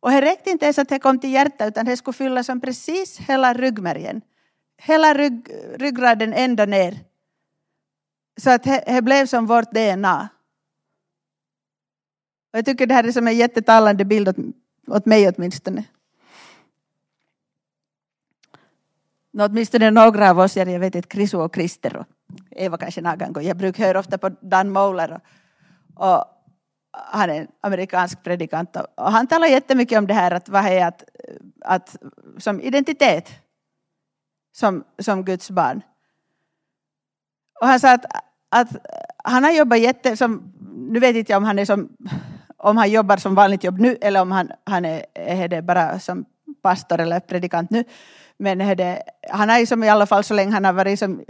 Och 0.00 0.10
det 0.10 0.20
räckte 0.20 0.50
inte 0.50 0.64
ens 0.64 0.78
att 0.78 0.88
det 0.88 0.98
kom 0.98 1.18
till 1.18 1.32
hjärtat 1.32 1.68
utan 1.68 1.86
det 1.86 1.96
skulle 1.96 2.14
fylla 2.14 2.44
som 2.44 2.60
precis 2.60 3.18
hela 3.18 3.54
ryggmärgen. 3.54 4.22
Hela 4.76 5.14
rygg, 5.14 5.48
ryggraden 5.76 6.32
ända 6.32 6.66
ner. 6.66 6.98
Så 8.36 8.50
att 8.50 8.62
det, 8.62 9.02
blev 9.04 9.26
som 9.26 9.46
vårt 9.46 9.70
DNA. 9.70 10.28
Och 12.52 12.58
jag 12.58 12.64
tycker 12.64 12.86
det 12.86 12.94
här 12.94 13.04
är 13.04 13.12
som 13.12 13.28
en 13.28 13.36
jättetalande 13.36 14.04
bild 14.04 14.28
åt, 14.28 14.36
åt 14.86 15.06
mig 15.06 15.28
åtminstone. 15.28 15.84
Åtminstone 19.38 19.90
några 19.90 20.30
av 20.30 20.38
oss, 20.38 20.56
jag 20.56 20.78
vet 20.78 20.94
inte, 20.94 21.08
Krisu 21.08 21.36
och 21.36 21.54
Krister 21.54 21.96
och 21.96 22.06
Eva 22.50 22.76
kanske 22.76 23.00
någon 23.00 23.32
gång. 23.32 23.44
Jag 23.44 23.56
brukar 23.56 23.84
höra 23.84 23.98
ofta 23.98 24.18
på 24.18 24.28
Dan 24.28 24.70
Moller 24.70 25.20
och, 25.94 26.16
och 26.16 26.37
han 27.06 27.30
är 27.30 27.40
en 27.40 27.48
amerikansk 27.60 28.22
predikant 28.22 28.76
och 28.96 29.12
han 29.12 29.26
talar 29.26 29.46
jättemycket 29.46 29.98
om 29.98 30.06
det 30.06 30.14
här 30.14 30.30
att 30.30 30.48
vad 30.48 30.66
är 30.66 30.86
att, 30.86 31.04
att 31.60 31.96
som 32.38 32.60
identitet 32.60 33.30
som, 34.52 34.84
som 34.98 35.24
Guds 35.24 35.50
barn. 35.50 35.82
Och 37.60 37.66
han 37.66 37.80
sa 37.80 37.92
att, 37.92 38.04
att 38.48 38.68
han 39.24 39.44
har 39.44 39.50
jobbat 39.50 39.80
jätte, 39.80 40.16
som, 40.16 40.52
nu 40.76 41.00
vet 41.00 41.16
inte 41.16 41.32
jag 41.32 41.36
om 41.36 41.44
han 41.44 41.58
är 41.58 41.64
som, 41.64 41.88
om 42.56 42.76
han 42.76 42.90
jobbar 42.90 43.16
som 43.16 43.34
vanligt 43.34 43.64
jobb 43.64 43.78
nu 43.78 43.96
eller 44.00 44.22
om 44.22 44.30
han, 44.30 44.50
han 44.64 44.84
är, 44.84 45.06
är 45.14 45.48
det 45.48 45.62
bara 45.62 45.98
som 45.98 46.24
pastor 46.62 47.00
eller 47.00 47.20
predikant 47.20 47.70
nu. 47.70 47.84
Men 48.38 48.60
är 48.60 48.74
det, 48.74 49.02
han 49.30 49.48
har 49.48 49.58
ju 49.58 49.66
som 49.66 49.84
i 49.84 49.88
alla 49.88 50.06
fall 50.06 50.24
så 50.24 50.34
länge 50.34 50.52
han 50.52 50.64
har 50.64 50.72
varit 50.72 50.98
som 50.98 51.24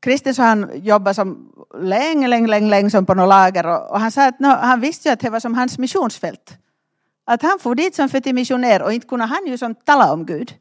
kristen 0.00 0.34
så 0.34 0.42
han 0.42 0.70
jobbat 0.82 1.16
som 1.16 1.52
länge, 1.80 2.28
länge, 2.28 2.46
länge, 2.46 2.70
länge 2.70 2.90
som 2.90 3.06
på 3.06 3.14
något 3.14 3.28
lager 3.28 3.66
och, 3.66 3.90
och 3.90 4.00
han 4.00 4.12
sa 4.12 4.28
att 4.28 4.40
no, 4.40 4.46
han 4.46 4.80
visste 4.80 5.08
ju 5.08 5.12
att 5.12 5.20
det 5.20 5.30
var 5.30 5.40
som 5.40 5.54
hans 5.54 5.78
missionsfält. 5.78 6.58
Att 7.24 7.42
han 7.42 7.58
får 7.58 7.74
dit 7.74 7.94
som 7.94 8.08
för 8.08 8.20
till 8.20 8.34
missionär 8.34 8.82
och 8.82 8.92
inte 8.92 9.06
kunde 9.06 9.24
han 9.24 9.46
ju 9.46 9.58
som 9.58 9.74
tala 9.74 10.12
om 10.12 10.26
Gud. 10.26 10.54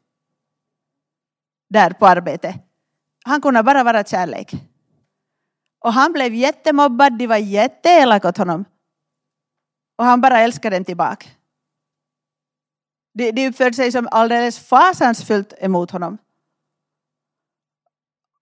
Där 1.69 1.89
på 1.89 2.07
arbetet. 2.07 2.55
Han 3.23 3.41
kunde 3.41 3.63
bara 3.63 3.83
vara 3.83 4.03
kärlek. 4.03 4.53
Och 5.79 5.93
han 5.93 6.13
blev 6.13 6.33
jättemobbad, 6.33 7.17
de 7.17 7.27
var 7.27 7.37
jätteelaka 7.37 8.29
åt 8.29 8.37
honom. 8.37 8.65
Och 9.97 10.05
han 10.05 10.21
bara 10.21 10.39
älskade 10.39 10.75
den 10.75 10.85
tillbaka. 10.85 11.27
De, 13.13 13.31
de 13.31 13.47
uppförde 13.47 13.73
sig 13.73 13.91
som 13.91 14.07
alldeles 14.11 14.59
fasansfullt 14.59 15.53
emot 15.59 15.91
honom. 15.91 16.17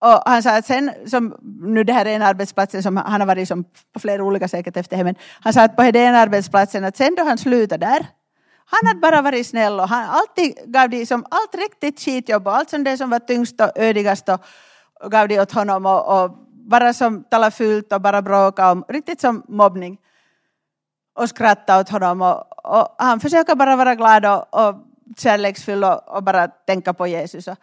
Och 0.05 0.21
han 0.25 0.43
sa 0.43 0.57
att 0.57 0.65
sen, 0.65 0.91
som, 1.05 1.35
nu 1.61 1.83
det 1.83 1.93
här 1.93 2.05
är 2.05 2.15
en 2.15 2.21
arbetsplats 2.21 2.83
som 2.83 2.97
han 2.97 3.21
har 3.21 3.27
varit 3.27 3.47
som 3.47 3.63
på 3.93 3.99
flera 3.99 4.23
olika 4.23 4.47
säkert 4.47 4.77
efter 4.77 4.97
hemmen. 4.97 5.15
Han 5.41 5.53
sa 5.53 5.61
att 5.61 5.75
på 5.75 5.91
den 5.91 6.15
arbetsplatsen 6.15 6.85
att 6.85 6.97
sen 6.97 7.15
då 7.15 7.23
han 7.23 7.37
slutade 7.37 7.85
där, 7.85 8.05
han 8.65 8.87
hade 8.87 8.99
bara 8.99 9.21
varit 9.21 9.47
snäll 9.47 9.79
och 9.79 9.89
han 9.89 10.09
alltid 10.09 10.55
gav 10.65 10.89
de 10.89 11.05
som 11.05 11.25
allt 11.31 11.55
riktigt 11.55 11.99
skitjobb 11.99 12.47
och 12.47 12.55
allt 12.55 12.69
som 12.69 12.83
det 12.83 12.97
som 12.97 13.09
var 13.09 13.19
tyngst 13.19 13.61
och 13.61 13.71
ödigast 13.75 14.29
och, 14.29 14.45
och 15.03 15.11
gav 15.11 15.27
de 15.27 15.39
åt 15.39 15.51
honom 15.51 15.85
och, 15.85 16.23
och 16.23 16.31
bara 16.69 16.93
som 16.93 17.23
talade 17.23 17.51
fult 17.51 17.93
och 17.93 18.01
bara 18.01 18.21
bråka 18.21 18.71
om, 18.71 18.85
riktigt 18.87 19.21
som 19.21 19.43
mobbning. 19.47 19.97
Och 21.15 21.29
skratta 21.29 21.79
åt 21.79 21.89
honom 21.89 22.21
och, 22.21 22.65
och 22.75 22.95
han 22.97 23.19
försöker 23.19 23.55
bara 23.55 23.75
vara 23.75 23.95
glad 23.95 24.25
och, 24.25 24.67
och 24.67 24.75
kärleksfull 25.17 25.83
och, 25.83 26.15
och 26.15 26.23
bara 26.23 26.47
tänka 26.47 26.93
på 26.93 27.07
Jesus. 27.07 27.47
Och, 27.47 27.57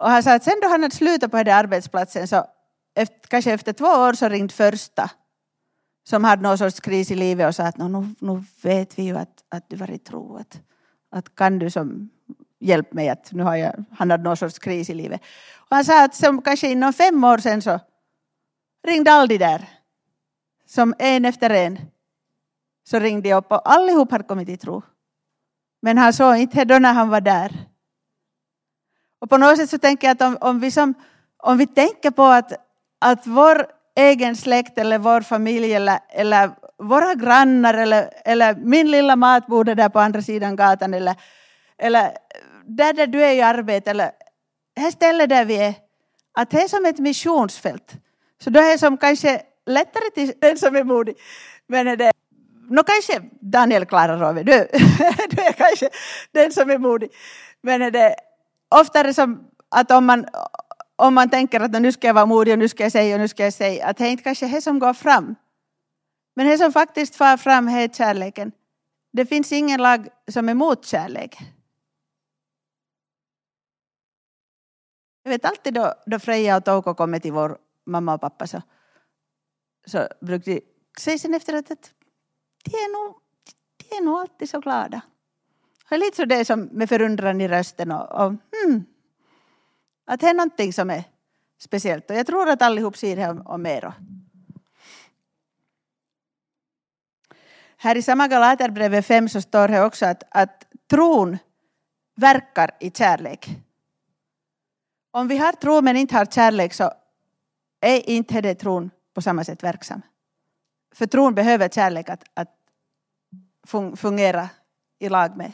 och 0.00 0.10
han 0.10 0.22
sa 0.22 0.34
att 0.34 0.44
sen 0.44 0.60
då 0.62 0.68
han 0.68 0.82
hade 0.82 0.94
slutat 0.94 1.30
på 1.30 1.42
den 1.42 1.56
arbetsplatsen 1.56 2.28
så 2.28 2.44
efter, 2.94 3.28
kanske 3.28 3.52
efter 3.52 3.72
två 3.72 3.86
år 3.86 4.12
så 4.12 4.28
ringde 4.28 4.54
första 4.54 5.10
som 6.08 6.24
hade 6.24 6.42
någon 6.42 6.58
sorts 6.58 6.80
kris 6.80 7.10
i 7.10 7.14
livet 7.14 7.48
och 7.48 7.54
sa 7.54 7.64
att 7.64 7.76
nu, 7.76 8.14
nu 8.18 8.44
vet 8.62 8.98
vi 8.98 9.02
ju 9.02 9.18
att, 9.18 9.44
att 9.48 9.70
du 9.70 9.76
var 9.76 9.90
i 9.90 9.98
tro. 9.98 10.36
Att, 10.36 10.60
att 11.10 11.34
kan 11.34 11.58
du 11.58 11.70
som 11.70 12.10
hjälp 12.60 12.92
mig 12.92 13.08
att 13.08 13.32
nu 13.32 13.42
har 13.42 13.56
jag, 13.56 13.84
han 13.90 14.10
hade 14.10 14.22
någon 14.22 14.36
sorts 14.36 14.58
kris 14.58 14.90
i 14.90 14.94
livet. 14.94 15.20
Och 15.56 15.76
han 15.76 15.84
sa 15.84 16.04
att 16.04 16.14
som 16.14 16.42
kanske 16.42 16.68
inom 16.68 16.92
fem 16.92 17.24
år 17.24 17.38
sen 17.38 17.62
så 17.62 17.80
ringde 18.86 19.12
all 19.12 19.28
de 19.28 19.38
där. 19.38 19.68
Som 20.66 20.94
en 20.98 21.24
efter 21.24 21.50
en. 21.50 21.78
Så 22.84 22.98
ringde 22.98 23.28
jag 23.28 23.38
upp 23.38 23.52
och 23.52 23.72
allihop 23.72 24.10
hade 24.10 24.24
kommit 24.24 24.48
i 24.48 24.56
tro. 24.56 24.82
Men 25.82 25.98
han 25.98 26.12
såg 26.12 26.36
inte 26.36 26.64
då 26.64 26.78
när 26.78 26.92
han 26.92 27.08
var 27.08 27.20
där. 27.20 27.69
Och 29.20 29.30
på 29.30 29.36
något 29.36 29.56
sätt 29.56 29.70
så 29.70 29.78
tänker 29.78 30.06
jag 30.06 30.14
att 30.14 30.22
om, 30.22 30.38
om, 30.40 30.60
vi, 30.60 30.70
som, 30.70 30.94
om 31.36 31.58
vi 31.58 31.66
tänker 31.66 32.10
på 32.10 32.24
att, 32.24 32.52
att 32.98 33.26
vår 33.26 33.66
egen 33.96 34.36
släkt 34.36 34.78
eller 34.78 34.98
vår 34.98 35.20
familj 35.20 35.74
eller, 35.74 35.98
eller 36.08 36.50
våra 36.78 37.14
grannar 37.14 37.74
eller, 37.74 38.10
eller 38.24 38.54
min 38.54 38.90
lilla 38.90 39.16
matbord 39.16 39.66
där 39.66 39.88
på 39.88 40.00
andra 40.00 40.22
sidan 40.22 40.56
gatan 40.56 40.94
eller, 40.94 41.14
eller 41.78 42.10
där, 42.64 42.92
där 42.92 43.06
du 43.06 43.24
är 43.24 43.32
i 43.32 43.42
arbete 43.42 43.90
eller 43.90 44.10
här 44.76 44.90
stället 44.90 45.28
där 45.28 45.44
vi 45.44 45.56
är, 45.56 45.74
att 46.34 46.50
det 46.50 46.62
är 46.62 46.68
som 46.68 46.84
ett 46.84 46.98
missionsfält. 46.98 47.92
Så 48.44 48.50
då 48.50 48.60
är 48.60 48.72
det 48.72 48.78
som 48.78 48.96
kanske 48.96 49.42
lättare 49.66 50.10
till 50.14 50.32
den 50.40 50.58
som 50.58 50.76
är 50.76 50.84
modig. 50.84 51.14
Men 51.66 51.88
är 51.88 51.96
det, 51.96 52.12
no, 52.68 52.82
kanske 52.82 53.28
Daniel 53.40 53.86
klarar 53.86 54.22
av 54.22 54.34
det, 54.34 54.42
du, 54.42 54.52
du 55.30 55.42
är 55.42 55.52
kanske 55.52 55.88
den 56.32 56.52
som 56.52 56.70
är 56.70 56.78
modig. 56.78 57.10
Men 57.62 57.82
är 57.82 57.90
det 57.90 58.14
oftare 58.70 59.14
som 59.14 59.50
att 59.68 59.90
om 59.90 60.06
man, 60.06 60.26
om 60.96 61.14
man 61.14 61.30
tänker 61.30 61.60
att 61.60 61.82
nu 61.82 61.92
ska 61.92 62.06
jag 62.06 62.14
vara 62.14 62.26
modig 62.26 62.52
och 62.52 62.58
nu 62.58 62.68
ska 62.68 62.82
jag 62.82 62.92
säga 62.92 63.14
och 63.14 63.20
nu 63.20 63.28
ska 63.28 63.44
jag 63.44 63.52
säga, 63.52 63.86
att 63.86 63.96
det 63.96 64.04
är 64.04 64.10
inte 64.10 64.24
kanske 64.24 64.48
det 64.48 64.62
som 64.62 64.78
går 64.78 64.94
fram. 64.94 65.34
Men 66.36 66.46
det 66.46 66.58
som 66.58 66.72
faktiskt 66.72 67.16
far 67.16 67.36
fram 67.36 67.68
är 67.68 67.88
kärleken. 67.88 68.52
Det 69.12 69.26
finns 69.26 69.52
ingen 69.52 69.82
lag 69.82 70.08
som 70.28 70.48
är 70.48 70.54
mot 70.54 70.86
kärlek. 70.86 71.38
Jag 75.22 75.30
vet 75.30 75.44
alltid 75.44 75.74
då, 75.74 75.94
då 76.06 76.18
Freja 76.18 76.56
och 76.56 76.64
Touko 76.64 76.94
kommer 76.94 77.18
till 77.18 77.32
vår 77.32 77.58
mamma 77.86 78.14
och 78.14 78.20
pappa 78.20 78.46
så, 78.46 78.62
så 79.86 80.08
brukar 80.20 80.52
de 80.52 80.60
säga 80.98 81.18
sen 81.18 81.34
efteråt 81.34 81.70
att 81.70 81.92
de 82.64 82.70
är 82.70 82.92
nog, 82.92 83.20
de 83.76 83.96
är 83.96 84.04
nog 84.04 84.18
alltid 84.18 84.50
så 84.50 84.60
glada. 84.60 85.02
Det 85.90 85.96
är 85.96 85.98
lite 85.98 86.16
så 86.16 86.24
det 86.24 86.44
som 86.44 86.60
med 86.60 86.88
förundran 86.88 87.40
i 87.40 87.48
rösten 87.48 87.92
och, 87.92 88.10
och 88.12 88.28
hmm, 88.30 88.84
att 90.04 90.20
det 90.20 90.26
är 90.26 90.34
någonting 90.34 90.72
som 90.72 90.90
är 90.90 91.04
speciellt. 91.58 92.10
Och 92.10 92.16
jag 92.16 92.26
tror 92.26 92.48
att 92.48 92.62
allihop 92.62 92.96
ser 92.96 93.16
det 93.16 93.42
om, 93.44 93.66
er. 93.66 93.92
Här 97.76 97.96
i 97.96 98.02
samma 98.02 98.28
Galaterbrevet 98.28 99.06
5 99.06 99.28
så 99.28 99.40
står 99.40 99.68
det 99.68 99.84
också 99.84 100.06
att, 100.06 100.22
att 100.30 100.66
tron 100.86 101.38
verkar 102.14 102.70
i 102.80 102.90
kärlek. 102.90 103.50
Om 105.10 105.28
vi 105.28 105.38
har 105.38 105.52
tro 105.52 105.80
men 105.80 105.96
inte 105.96 106.16
har 106.16 106.26
kärlek 106.26 106.72
så 106.72 106.92
är 107.80 108.10
inte 108.10 108.40
det 108.40 108.54
tron 108.54 108.90
på 109.14 109.22
samma 109.22 109.44
sätt 109.44 109.62
verksam. 109.62 110.02
För 110.94 111.06
tron 111.06 111.34
behöver 111.34 111.68
kärlek 111.68 112.08
att, 112.08 112.24
att 112.34 112.56
fungera 113.96 114.48
i 114.98 115.08
lag 115.08 115.36
med. 115.36 115.52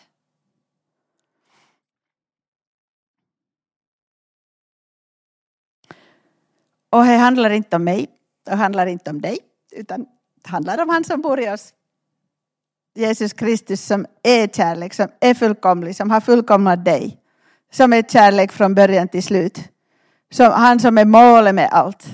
Och 6.97 7.05
det 7.05 7.17
handlar 7.17 7.51
inte 7.51 7.77
om 7.77 7.85
mig, 7.85 8.07
det 8.45 8.55
handlar 8.55 8.87
inte 8.87 9.11
om 9.11 9.21
dig, 9.21 9.39
utan 9.73 10.07
det 10.45 10.51
handlar 10.51 10.83
om 10.83 10.89
han 10.89 11.05
som 11.05 11.21
bor 11.21 11.41
i 11.41 11.51
oss. 11.51 11.73
Jesus 12.95 13.33
Kristus 13.33 13.87
som 13.87 14.07
är 14.23 14.49
kärlek, 14.49 14.95
som 14.95 15.09
är 15.21 15.35
fullkomlig, 15.35 15.97
som 15.97 16.11
har 16.11 16.21
fullkomnat 16.21 16.85
dig. 16.85 17.19
Som 17.73 17.93
är 17.93 18.03
kärlek 18.03 18.53
från 18.53 18.75
början 18.75 19.09
till 19.09 19.23
slut. 19.23 19.59
Som, 20.31 20.53
han 20.53 20.81
som 20.81 20.99
är 20.99 21.05
målet 21.05 21.55
med 21.55 21.69
allt. 21.73 22.07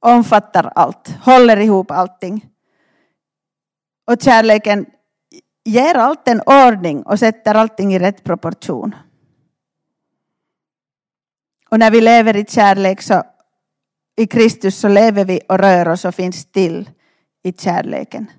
Omfattar 0.00 0.72
allt, 0.74 1.08
håller 1.22 1.56
ihop 1.60 1.90
allting. 1.90 2.46
Och 4.06 4.22
kärleken 4.22 4.86
ger 5.64 5.94
allt 5.94 6.28
en 6.28 6.42
ordning 6.46 7.02
och 7.02 7.18
sätter 7.18 7.54
allting 7.54 7.94
i 7.94 7.98
rätt 7.98 8.24
proportion. 8.24 8.94
Och 11.70 11.78
när 11.78 11.90
vi 11.90 12.00
lever 12.00 12.36
i 12.36 12.44
kärlek 12.44 13.02
så 13.02 13.22
i 14.18 14.26
Kristus 14.26 14.78
så 14.78 14.88
lever 14.88 15.24
vi 15.24 15.40
och 15.48 15.58
rör 15.58 15.88
oss 15.88 16.04
och 16.04 16.14
finns 16.14 16.46
till 16.46 16.90
i 17.42 17.52
kärleken. 17.52 18.30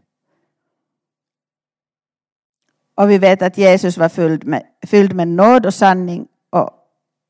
Och 2.95 3.09
vi 3.09 3.17
vet 3.17 3.41
att 3.41 3.57
Jesus 3.57 3.97
var 3.97 4.09
fylld 4.09 4.43
med, 4.43 4.63
fylld 4.87 5.13
med 5.13 5.27
nåd 5.27 5.65
och 5.65 5.73
sanning 5.73 6.27
och, 6.49 6.69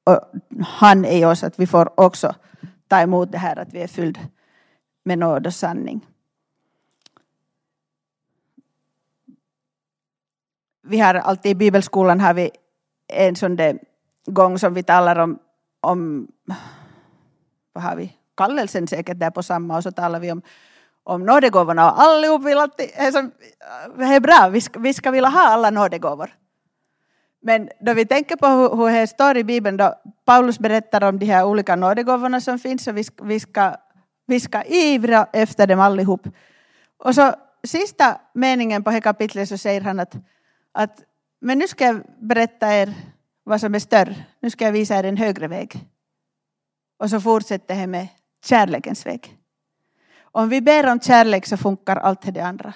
och 0.03 0.19
han 0.65 1.05
är 1.05 1.17
i 1.17 1.25
oss 1.25 1.43
att 1.43 1.59
vi 1.59 1.67
får 1.67 1.99
också 1.99 2.35
ta 2.87 3.01
emot 3.01 3.31
det 3.31 3.37
här 3.37 3.55
att 3.59 3.73
vi 3.73 3.81
är 3.81 3.87
fylld 3.87 4.19
med 5.03 5.19
nåd 5.19 5.47
och 5.47 5.53
sanning. 5.53 6.05
Vi 10.81 10.99
har 10.99 11.13
alltid 11.13 11.51
i 11.51 11.55
bibelskolan 11.55 12.19
har 12.19 12.33
vi 12.33 12.51
en 13.07 13.35
sån 13.35 13.55
där 13.55 13.79
gång 14.25 14.59
som 14.59 14.73
vi 14.73 14.83
talar 14.83 15.19
om, 15.19 15.39
om 15.81 16.27
vad 17.73 17.83
har 17.83 17.95
vi, 17.95 18.18
kallelsen 18.39 18.87
säkert 18.87 19.19
där 19.19 19.31
på 19.31 19.43
samma 19.43 19.77
och 19.77 19.83
så 19.83 19.91
talar 19.91 20.19
vi 20.19 20.31
om 20.31 20.41
om 21.09 21.25
nådegåvorna 21.25 21.91
och 21.91 22.01
allihop 22.01 22.45
vill 22.45 22.57
att 22.57 22.77
det 22.77 22.99
är 22.99 24.19
bra, 24.19 24.49
vi 24.51 24.61
ska, 24.61 24.79
vi 24.79 24.93
ska 24.93 25.11
vilja 25.11 25.29
ha 25.29 25.47
alla 25.47 25.69
nådegåvor. 25.69 26.29
Men 27.41 27.69
då 27.79 27.93
vi 27.93 28.05
tänker 28.05 28.35
på 28.35 28.47
hur, 28.47 28.75
hur 28.75 28.99
det 28.99 29.07
står 29.07 29.37
i 29.37 29.43
Bibeln, 29.43 29.77
då 29.77 29.95
Paulus 30.25 30.59
berättar 30.59 31.03
om 31.03 31.19
de 31.19 31.25
här 31.25 31.45
olika 31.45 31.75
nådegåvorna 31.75 32.41
som 32.41 32.59
finns 32.59 32.87
och 32.87 32.97
vi 32.97 33.03
ska, 33.03 33.23
vi 33.23 33.39
ska, 33.39 33.75
vi 34.27 34.39
ska 34.39 34.63
ivra 34.63 35.27
efter 35.33 35.67
dem 35.67 35.79
allihop. 35.79 36.27
Och 36.97 37.15
så 37.15 37.33
sista 37.63 38.21
meningen 38.33 38.83
på 38.83 38.91
det 38.91 39.01
kapitlet 39.01 39.49
så 39.49 39.57
säger 39.57 39.81
han 39.81 39.99
att, 39.99 40.15
att 40.71 41.03
men 41.41 41.59
nu 41.59 41.67
ska 41.67 41.85
jag 41.85 42.01
berätta 42.19 42.73
er 42.73 42.93
vad 43.43 43.61
som 43.61 43.75
är 43.75 43.79
större. 43.79 44.15
Nu 44.39 44.49
ska 44.49 44.65
jag 44.65 44.71
visa 44.71 44.95
er 44.95 45.03
en 45.03 45.17
högre 45.17 45.47
väg. 45.47 45.87
Och 46.99 47.09
så 47.09 47.21
fortsätter 47.21 47.75
det 47.75 47.87
med 47.87 48.07
kärlekens 48.45 49.05
väg. 49.05 49.37
Om 50.21 50.49
vi 50.49 50.61
ber 50.61 50.91
om 50.91 50.99
kärlek 50.99 51.45
så 51.45 51.57
funkar 51.57 51.95
allt 51.95 52.33
det 52.33 52.41
andra. 52.41 52.73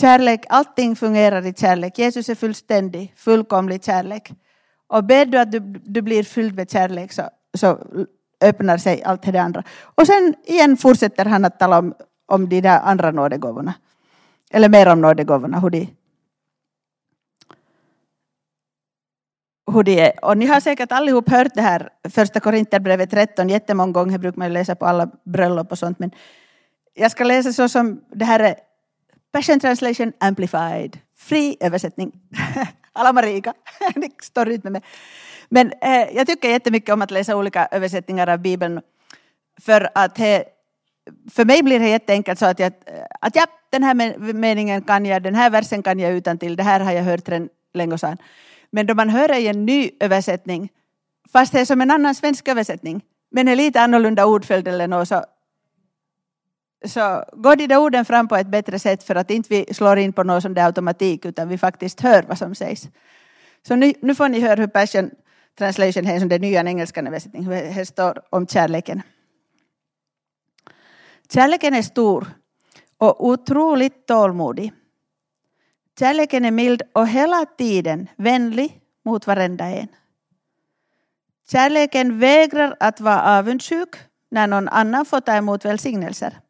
Kärlek, 0.00 0.44
allting 0.48 0.96
fungerar 0.96 1.46
i 1.46 1.54
kärlek. 1.54 1.98
Jesus 1.98 2.28
är 2.28 2.34
fullständig, 2.34 3.12
fullkomlig 3.16 3.84
kärlek. 3.84 4.32
Och 4.86 5.04
ber 5.04 5.26
du 5.26 5.38
att 5.38 5.52
du, 5.52 5.60
du 5.84 6.02
blir 6.02 6.22
fylld 6.22 6.54
med 6.54 6.70
kärlek 6.70 7.12
så, 7.12 7.22
så 7.54 7.78
öppnar 8.40 8.78
sig 8.78 9.02
allt 9.02 9.22
det 9.22 9.38
andra. 9.38 9.62
Och 9.80 10.06
sen 10.06 10.34
igen 10.44 10.76
fortsätter 10.76 11.24
han 11.24 11.44
att 11.44 11.58
tala 11.58 11.78
om, 11.78 11.94
om 12.26 12.48
de 12.48 12.60
där 12.60 12.80
andra 12.80 13.10
nådegåvorna. 13.10 13.74
Eller 14.50 14.68
mer 14.68 14.88
om 14.88 15.00
nådegåvorna, 15.00 15.60
hur 15.60 15.70
de, 15.70 15.88
hur 19.72 19.82
det 19.82 20.00
är. 20.00 20.24
Och 20.24 20.38
ni 20.38 20.46
har 20.46 20.60
säkert 20.60 20.92
allihop 20.92 21.30
hört 21.30 21.54
det 21.54 21.62
här 21.62 21.88
första 22.08 22.40
Korinthierbrevet 22.40 23.10
13 23.10 23.48
jättemånga 23.48 23.92
gånger, 23.92 24.12
det 24.12 24.18
brukar 24.18 24.38
man 24.38 24.52
läsa 24.52 24.74
på 24.74 24.86
alla 24.86 25.10
bröllop 25.24 25.72
och 25.72 25.78
sånt. 25.78 25.98
Men 25.98 26.10
jag 26.94 27.10
ska 27.10 27.24
läsa 27.24 27.52
så 27.52 27.68
som 27.68 28.00
det 28.12 28.24
här 28.24 28.40
är 28.40 28.54
Passion 29.32 29.60
Translation 29.60 30.12
Amplified, 30.20 30.98
fri 31.16 31.56
översättning. 31.60 32.12
alla 32.92 33.12
Marika, 33.12 33.54
ni 33.96 34.10
står 34.22 34.48
ut 34.48 34.64
med 34.64 34.72
mig. 34.72 34.82
Men 35.48 35.72
eh, 35.80 36.16
jag 36.16 36.26
tycker 36.26 36.50
jättemycket 36.50 36.92
om 36.92 37.02
att 37.02 37.10
läsa 37.10 37.36
olika 37.36 37.68
översättningar 37.70 38.26
av 38.26 38.38
Bibeln. 38.38 38.80
För 39.60 39.88
att 39.94 40.18
he, 40.18 40.44
för 41.30 41.44
mig 41.44 41.62
blir 41.62 41.80
det 41.80 41.88
jätteenkelt 41.88 42.38
så 42.38 42.46
att 42.46 42.58
jag, 42.58 42.72
eh, 42.86 43.04
att 43.20 43.36
ja, 43.36 43.46
den 43.70 43.82
här 43.82 43.94
meningen 44.32 44.82
kan 44.82 45.06
jag, 45.06 45.22
den 45.22 45.34
här 45.34 45.50
versen 45.50 45.82
kan 45.82 45.98
jag 45.98 46.12
utan 46.12 46.38
till 46.38 46.56
det 46.56 46.62
här 46.62 46.80
har 46.80 46.92
jag 46.92 47.02
hört 47.02 47.28
redan 47.28 47.48
länge 47.74 47.98
sedan. 47.98 48.18
Men 48.70 48.86
då 48.86 48.94
man 48.94 49.08
hör 49.08 49.38
i 49.38 49.48
en 49.48 49.66
ny 49.66 49.90
översättning, 50.00 50.68
fast 51.32 51.52
det 51.52 51.60
är 51.60 51.64
som 51.64 51.80
en 51.80 51.90
annan 51.90 52.14
svensk 52.14 52.48
översättning, 52.48 53.04
men 53.30 53.48
är 53.48 53.56
lite 53.56 53.80
annorlunda 53.80 54.26
ordföljd 54.26 54.68
eller 54.68 54.88
något, 54.88 55.08
så, 55.08 55.24
så 56.84 57.24
går 57.32 57.56
de 57.56 57.66
där 57.66 57.78
orden 57.78 58.04
fram 58.04 58.28
på 58.28 58.36
ett 58.36 58.46
bättre 58.46 58.78
sätt 58.78 59.02
för 59.02 59.14
att 59.14 59.30
inte 59.30 59.48
vi 59.50 59.74
slår 59.74 59.98
in 59.98 60.12
på 60.12 60.22
någon 60.22 60.42
sån 60.42 60.54
där 60.54 60.64
automatik, 60.64 61.24
utan 61.24 61.48
vi 61.48 61.58
faktiskt 61.58 62.00
hör 62.00 62.22
vad 62.22 62.38
som 62.38 62.54
sägs. 62.54 62.88
Så 63.62 63.76
nu, 63.76 63.92
nu 64.02 64.14
får 64.14 64.28
ni 64.28 64.40
höra 64.40 64.60
hur 64.60 64.66
Passion 64.66 65.10
Translation 65.58 66.06
är 66.06 66.20
som 66.20 66.28
den 66.28 66.40
nya 66.40 66.60
engelska 66.60 67.00
översättningen, 67.00 67.52
hur 67.52 67.74
det 67.74 67.86
står 67.86 68.22
om 68.30 68.46
kärleken. 68.46 69.02
Kärleken 71.32 71.74
är 71.74 71.82
stor 71.82 72.26
och 72.98 73.26
otroligt 73.26 74.06
tålmodig. 74.06 74.72
Kärleken 75.98 76.44
är 76.44 76.50
mild 76.50 76.82
och 76.92 77.08
hela 77.08 77.46
tiden 77.46 78.08
vänlig 78.16 78.80
mot 79.04 79.26
varenda 79.26 79.64
en. 79.64 79.88
Kärleken 81.50 82.18
vägrar 82.18 82.76
att 82.80 83.00
vara 83.00 83.38
avundsjuk 83.38 83.96
när 84.30 84.46
någon 84.46 84.68
annan 84.68 85.04
får 85.04 85.20
ta 85.20 85.32
emot 85.34 85.64
välsignelser. 85.64 86.40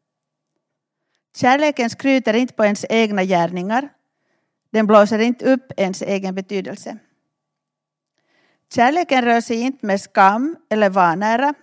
Kärleken 1.36 1.90
skryter 1.90 2.34
inte 2.34 2.54
på 2.54 2.64
ens 2.64 2.84
egna 2.88 3.24
gärningar. 3.24 3.88
Den 4.70 4.86
blåser 4.86 5.18
inte 5.18 5.44
upp 5.44 5.72
ens 5.76 6.02
egen 6.02 6.34
betydelse. 6.34 6.98
Kärleken 8.74 9.24
rör 9.24 9.40
sig 9.40 9.60
inte 9.60 9.86
med 9.86 10.00
skam 10.00 10.56
eller 10.70 10.90
vanära. 10.90 11.54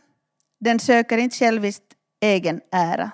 Den 0.59 0.79
söker 0.79 1.17
inte 1.17 1.35
själviskt 1.35 1.93
egen 2.21 2.61
ära. 2.71 3.11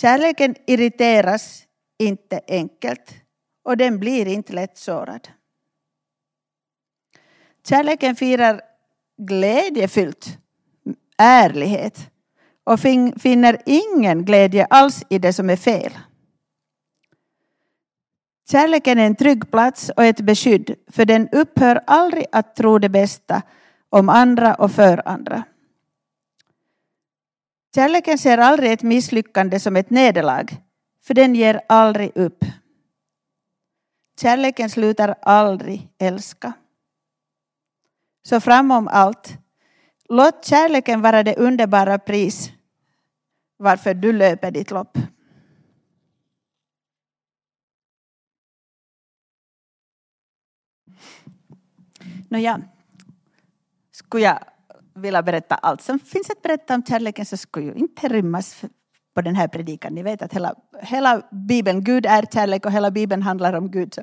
Kärleken 0.00 0.54
irriteras 0.66 1.67
inte 1.98 2.40
enkelt 2.48 3.14
och 3.64 3.76
den 3.76 3.98
blir 3.98 4.26
inte 4.26 4.52
lätt 4.52 4.78
sårad. 4.78 5.28
Kärleken 7.68 8.16
firar 8.16 8.60
glädjefyllt 9.18 10.38
ärlighet 11.18 12.10
och 12.64 12.80
finner 13.20 13.62
ingen 13.66 14.24
glädje 14.24 14.64
alls 14.64 15.04
i 15.10 15.18
det 15.18 15.32
som 15.32 15.50
är 15.50 15.56
fel. 15.56 15.98
Kärleken 18.50 18.98
är 18.98 19.06
en 19.06 19.16
trygg 19.16 19.50
plats 19.50 19.90
och 19.96 20.04
ett 20.04 20.20
beskydd 20.20 20.74
för 20.86 21.04
den 21.04 21.28
upphör 21.32 21.80
aldrig 21.86 22.24
att 22.32 22.56
tro 22.56 22.78
det 22.78 22.88
bästa 22.88 23.42
om 23.88 24.08
andra 24.08 24.54
och 24.54 24.72
för 24.72 25.08
andra. 25.08 25.44
Kärleken 27.74 28.18
ser 28.18 28.38
aldrig 28.38 28.72
ett 28.72 28.82
misslyckande 28.82 29.60
som 29.60 29.76
ett 29.76 29.90
nederlag 29.90 30.56
för 31.08 31.14
den 31.14 31.34
ger 31.34 31.60
aldrig 31.68 32.16
upp. 32.16 32.44
Kärleken 34.20 34.70
slutar 34.70 35.14
aldrig 35.22 35.88
älska. 35.98 36.52
Så 38.22 38.40
framom 38.40 38.88
allt, 38.88 39.38
låt 40.08 40.44
kärleken 40.44 41.02
vara 41.02 41.22
det 41.22 41.36
underbara 41.36 41.98
pris 41.98 42.52
varför 43.56 43.94
du 43.94 44.12
löper 44.12 44.50
ditt 44.50 44.70
lopp. 44.70 44.98
Nåja, 52.28 52.62
skulle 53.90 54.24
jag 54.24 54.38
vilja 54.94 55.22
berätta 55.22 55.54
allt 55.54 55.82
som 55.82 55.98
finns 55.98 56.30
att 56.30 56.42
berätta 56.42 56.74
om 56.74 56.82
kärleken 56.82 57.26
så 57.26 57.36
skulle 57.36 57.66
ju 57.66 57.74
inte 57.74 58.08
rymmas 58.08 58.64
på 59.18 59.22
den 59.22 59.36
här 59.36 59.48
predikan. 59.48 59.94
Ni 59.94 60.02
vet 60.02 60.22
att 60.22 60.32
hela, 60.32 60.54
hela 60.80 61.22
Bibeln, 61.30 61.84
Gud 61.84 62.06
är 62.06 62.22
kärlek 62.22 62.66
och 62.66 62.72
hela 62.72 62.90
Bibeln 62.90 63.22
handlar 63.22 63.52
om 63.52 63.70
Gud. 63.70 63.94
Så 63.94 64.02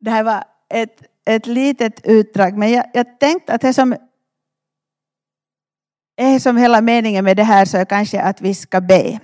det 0.00 0.10
här 0.10 0.24
var 0.24 0.44
ett, 0.68 1.02
ett 1.24 1.46
litet 1.46 2.06
utdrag, 2.06 2.58
men 2.58 2.70
jag, 2.70 2.84
jag 2.94 3.20
tänkte 3.20 3.54
att 3.54 3.60
det 3.60 3.74
som 3.74 3.96
är 6.16 6.38
som 6.38 6.56
hela 6.56 6.80
meningen 6.80 7.24
med 7.24 7.36
det 7.36 7.42
här 7.44 7.64
så 7.64 7.78
är 7.78 7.84
kanske 7.84 8.22
att 8.22 8.40
vi 8.40 8.54
ska 8.54 8.80
be. 8.80 9.20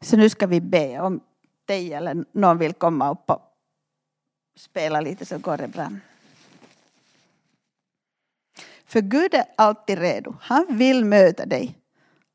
Så 0.00 0.16
nu 0.16 0.28
ska 0.28 0.46
vi 0.46 0.60
be 0.60 1.00
om 1.00 1.20
dig 1.66 1.94
eller 1.94 2.24
någon 2.32 2.58
vill 2.58 2.72
komma 2.72 3.10
upp 3.10 3.30
och 3.30 3.42
spela 4.56 5.00
lite 5.00 5.26
så 5.26 5.38
går 5.38 5.56
det 5.56 5.68
bra. 5.68 5.90
För 8.90 9.00
Gud 9.00 9.34
är 9.34 9.44
alltid 9.56 9.98
redo. 9.98 10.34
Han 10.40 10.66
vill 10.68 11.04
möta 11.04 11.46
dig. 11.46 11.78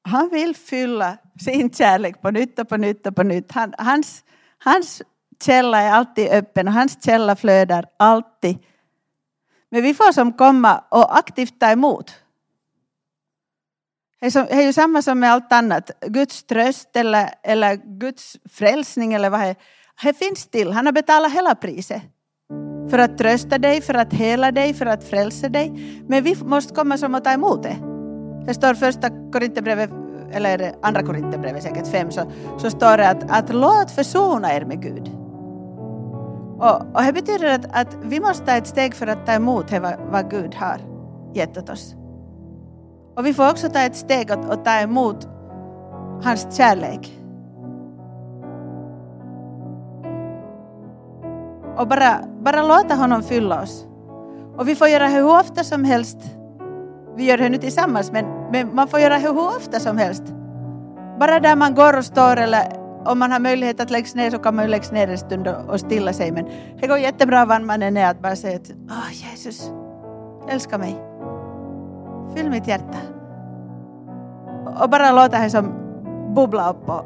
Han 0.01 0.29
vill 0.29 0.55
fylla 0.55 1.17
sin 1.39 1.73
kärlek 1.73 2.21
på 2.21 2.31
nytt 2.31 2.59
och 2.59 2.69
på 2.69 2.77
nytt 2.77 3.07
och 3.07 3.15
på 3.15 3.23
nytt. 3.23 3.51
Han, 3.51 3.73
hans, 3.77 4.23
hans 4.57 5.01
källa 5.43 5.81
är 5.81 5.91
alltid 5.91 6.29
öppen 6.29 6.67
och 6.67 6.73
hans 6.73 7.03
källa 7.05 7.35
flödar 7.35 7.85
alltid. 7.99 8.57
Men 9.69 9.83
vi 9.83 9.93
får 9.93 10.11
som 10.11 10.33
komma 10.33 10.83
och 10.89 11.17
aktivt 11.17 11.59
ta 11.59 11.71
emot. 11.71 12.15
Det 14.19 14.35
är 14.35 14.61
ju 14.61 14.73
samma 14.73 15.01
som 15.01 15.19
med 15.19 15.31
allt 15.31 15.51
annat. 15.51 15.91
Guds 16.07 16.43
tröst 16.43 16.95
eller, 16.95 17.29
eller 17.43 17.75
Guds 17.75 18.37
frälsning 18.49 19.13
eller 19.13 19.29
vad 19.29 19.39
det 19.39 19.45
är. 19.45 19.55
Det 20.03 20.13
finns 20.13 20.47
till. 20.47 20.71
Han 20.71 20.85
har 20.85 20.93
betalat 20.93 21.33
hela 21.33 21.55
priset. 21.55 22.03
För 22.89 22.99
att 22.99 23.17
trösta 23.17 23.57
dig, 23.57 23.81
för 23.81 23.93
att 23.93 24.13
hela 24.13 24.51
dig, 24.51 24.73
för 24.73 24.85
att 24.85 25.03
frälsa 25.03 25.49
dig. 25.49 25.73
Men 26.07 26.23
vi 26.23 26.35
måste 26.43 26.73
komma 26.73 26.97
som 26.97 27.15
att 27.15 27.23
ta 27.23 27.31
emot 27.31 27.63
det. 27.63 27.77
Det 28.45 28.53
står 28.53 28.73
första 28.73 29.09
Korinthierbrevet, 29.31 29.89
eller 30.31 30.75
andra 30.81 31.03
Korinthierbrevet 31.03 31.63
säkert 31.63 31.87
fem, 31.87 32.11
så, 32.11 32.21
så 32.57 32.69
står 32.69 32.97
det 32.97 33.09
att, 33.09 33.31
att 33.31 33.55
låt 33.55 33.91
försona 33.91 34.53
er 34.53 34.65
med 34.65 34.81
Gud. 34.81 35.11
Och, 36.57 36.95
och 36.95 37.03
det 37.05 37.13
betyder 37.13 37.55
att, 37.55 37.65
att 37.71 37.97
vi 38.03 38.19
måste 38.19 38.45
ta 38.45 38.51
ett 38.51 38.67
steg 38.67 38.95
för 38.95 39.07
att 39.07 39.25
ta 39.25 39.31
emot 39.31 39.71
vad, 39.71 39.95
vad 40.11 40.31
Gud 40.31 40.55
har 40.55 40.81
gett 41.33 41.57
åt 41.57 41.69
oss. 41.69 41.95
Och 43.15 43.25
vi 43.25 43.33
får 43.33 43.49
också 43.49 43.69
ta 43.69 43.79
ett 43.79 43.95
steg 43.95 44.31
och, 44.31 44.53
och 44.53 44.65
ta 44.65 44.79
emot 44.79 45.27
hans 46.23 46.57
kärlek. 46.57 47.19
Och 51.77 51.87
bara, 51.87 52.19
bara 52.41 52.61
låta 52.61 52.95
honom 52.95 53.23
fylla 53.23 53.61
oss. 53.61 53.85
Och 54.57 54.67
vi 54.67 54.75
får 54.75 54.87
göra 54.87 55.03
det 55.03 55.09
hur 55.09 55.39
ofta 55.39 55.63
som 55.63 55.83
helst. 55.83 56.17
Vi 57.15 57.25
gör 57.25 57.37
det 57.37 57.49
nu 57.49 57.57
tillsammans, 57.57 58.11
men, 58.11 58.25
men 58.51 58.75
man 58.75 58.87
får 58.87 58.99
göra 58.99 59.13
det 59.13 59.19
hur 59.19 59.37
ofta 59.37 59.79
som 59.79 59.97
helst. 59.97 60.23
Bara 61.19 61.39
där 61.39 61.55
man 61.55 61.75
går 61.75 61.97
och 61.97 62.05
står 62.05 62.37
eller 62.37 62.85
om 63.05 63.19
man 63.19 63.31
har 63.31 63.39
möjlighet 63.39 63.79
att 63.79 63.89
lägga 63.89 64.07
ner 64.15 64.31
så 64.31 64.39
kan 64.39 64.55
man 64.55 64.65
ju 64.65 64.71
lägga 64.71 64.91
ner 64.91 65.07
en 65.07 65.17
stund 65.17 65.47
och, 65.47 65.69
och 65.69 65.79
stilla 65.79 66.13
sig. 66.13 66.31
Men 66.31 66.45
det 66.81 66.87
går 66.87 66.97
jättebra 66.97 67.45
var 67.45 67.59
man 67.59 67.81
än 67.81 67.97
är 67.97 68.11
att 68.11 68.21
bara 68.21 68.35
säga 68.35 68.55
att 68.55 68.69
oh, 68.69 69.31
Jesus, 69.31 69.71
älska 70.49 70.77
mig. 70.77 70.95
Fyll 72.35 72.49
mitt 72.49 72.67
hjärta. 72.67 72.97
Och 74.81 74.89
bara 74.89 75.11
låta 75.11 75.39
det 75.39 75.49
som 75.49 75.73
bubbla 76.35 76.69
upp 76.69 76.89
och, 76.89 77.05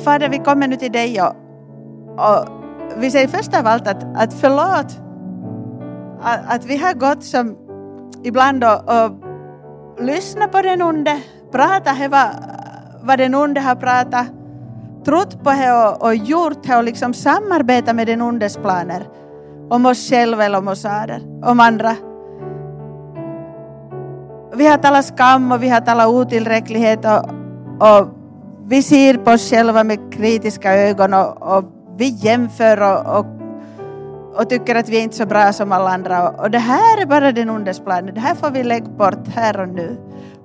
Fader, 0.00 0.28
vi 0.28 0.38
kommer 0.38 0.68
nu 0.68 0.76
till 0.76 0.92
dig 0.92 1.22
och, 1.22 1.34
och 2.16 2.48
vi 2.96 3.10
säger 3.10 3.28
först 3.28 3.56
av 3.56 3.66
allt 3.66 3.88
att, 3.88 4.04
att 4.16 4.34
förlåt 4.34 5.00
att, 6.22 6.40
att 6.54 6.64
vi 6.64 6.76
har 6.76 6.94
gått 6.94 7.24
som 7.24 7.56
ibland 8.22 8.64
och, 8.64 8.78
och 8.88 9.10
lyssnat 9.98 10.52
på 10.52 10.62
den 10.62 10.82
onde, 10.82 11.20
pratat 11.52 12.10
vad, 12.10 12.28
vad 13.02 13.18
den 13.18 13.34
onde 13.34 13.60
har 13.60 13.74
pratat, 13.74 14.26
trott 15.04 15.44
på 15.44 15.50
det 15.50 15.72
och, 15.72 16.02
och 16.02 16.14
gjort 16.14 16.62
det 16.62 16.76
och 16.76 16.84
liksom 16.84 17.14
samarbetat 17.14 17.96
med 17.96 18.06
den 18.06 18.22
ondes 18.22 18.56
planer 18.56 19.06
om 19.70 19.86
oss 19.86 20.10
själva 20.10 20.44
eller 20.44 20.58
om 20.58 20.68
oss 20.68 20.86
om 21.44 21.60
andra. 21.60 21.96
Vi 24.54 24.66
har 24.66 24.76
talat 24.76 25.04
skam 25.04 25.52
och 25.52 25.62
vi 25.62 25.68
har 25.68 25.80
talat 25.80 26.08
otillräcklighet 26.08 27.04
och, 27.04 27.28
och 27.88 28.08
vi 28.70 28.82
ser 28.82 29.14
på 29.14 29.30
oss 29.30 29.50
själva 29.50 29.84
med 29.84 30.12
kritiska 30.12 30.74
ögon 30.74 31.14
och, 31.14 31.56
och 31.56 31.64
vi 31.96 32.08
jämför 32.08 32.80
och, 32.80 33.18
och, 33.18 33.26
och, 34.34 34.48
tycker 34.48 34.74
att 34.74 34.88
vi 34.88 34.98
är 34.98 35.02
inte 35.02 35.16
så 35.16 35.26
bra 35.26 35.52
som 35.52 35.72
alla 35.72 35.90
andra. 35.90 36.28
Och, 36.28 36.50
det 36.50 36.58
här 36.58 37.02
är 37.02 37.06
bara 37.06 37.32
den 37.32 37.50
ondes 37.50 37.80
plan. 37.80 38.10
Det 38.14 38.20
här 38.20 38.34
får 38.34 38.50
vi 38.50 38.62
lägga 38.62 38.86
bort 38.86 39.28
här 39.34 39.60
och 39.60 39.68
nu. 39.68 39.96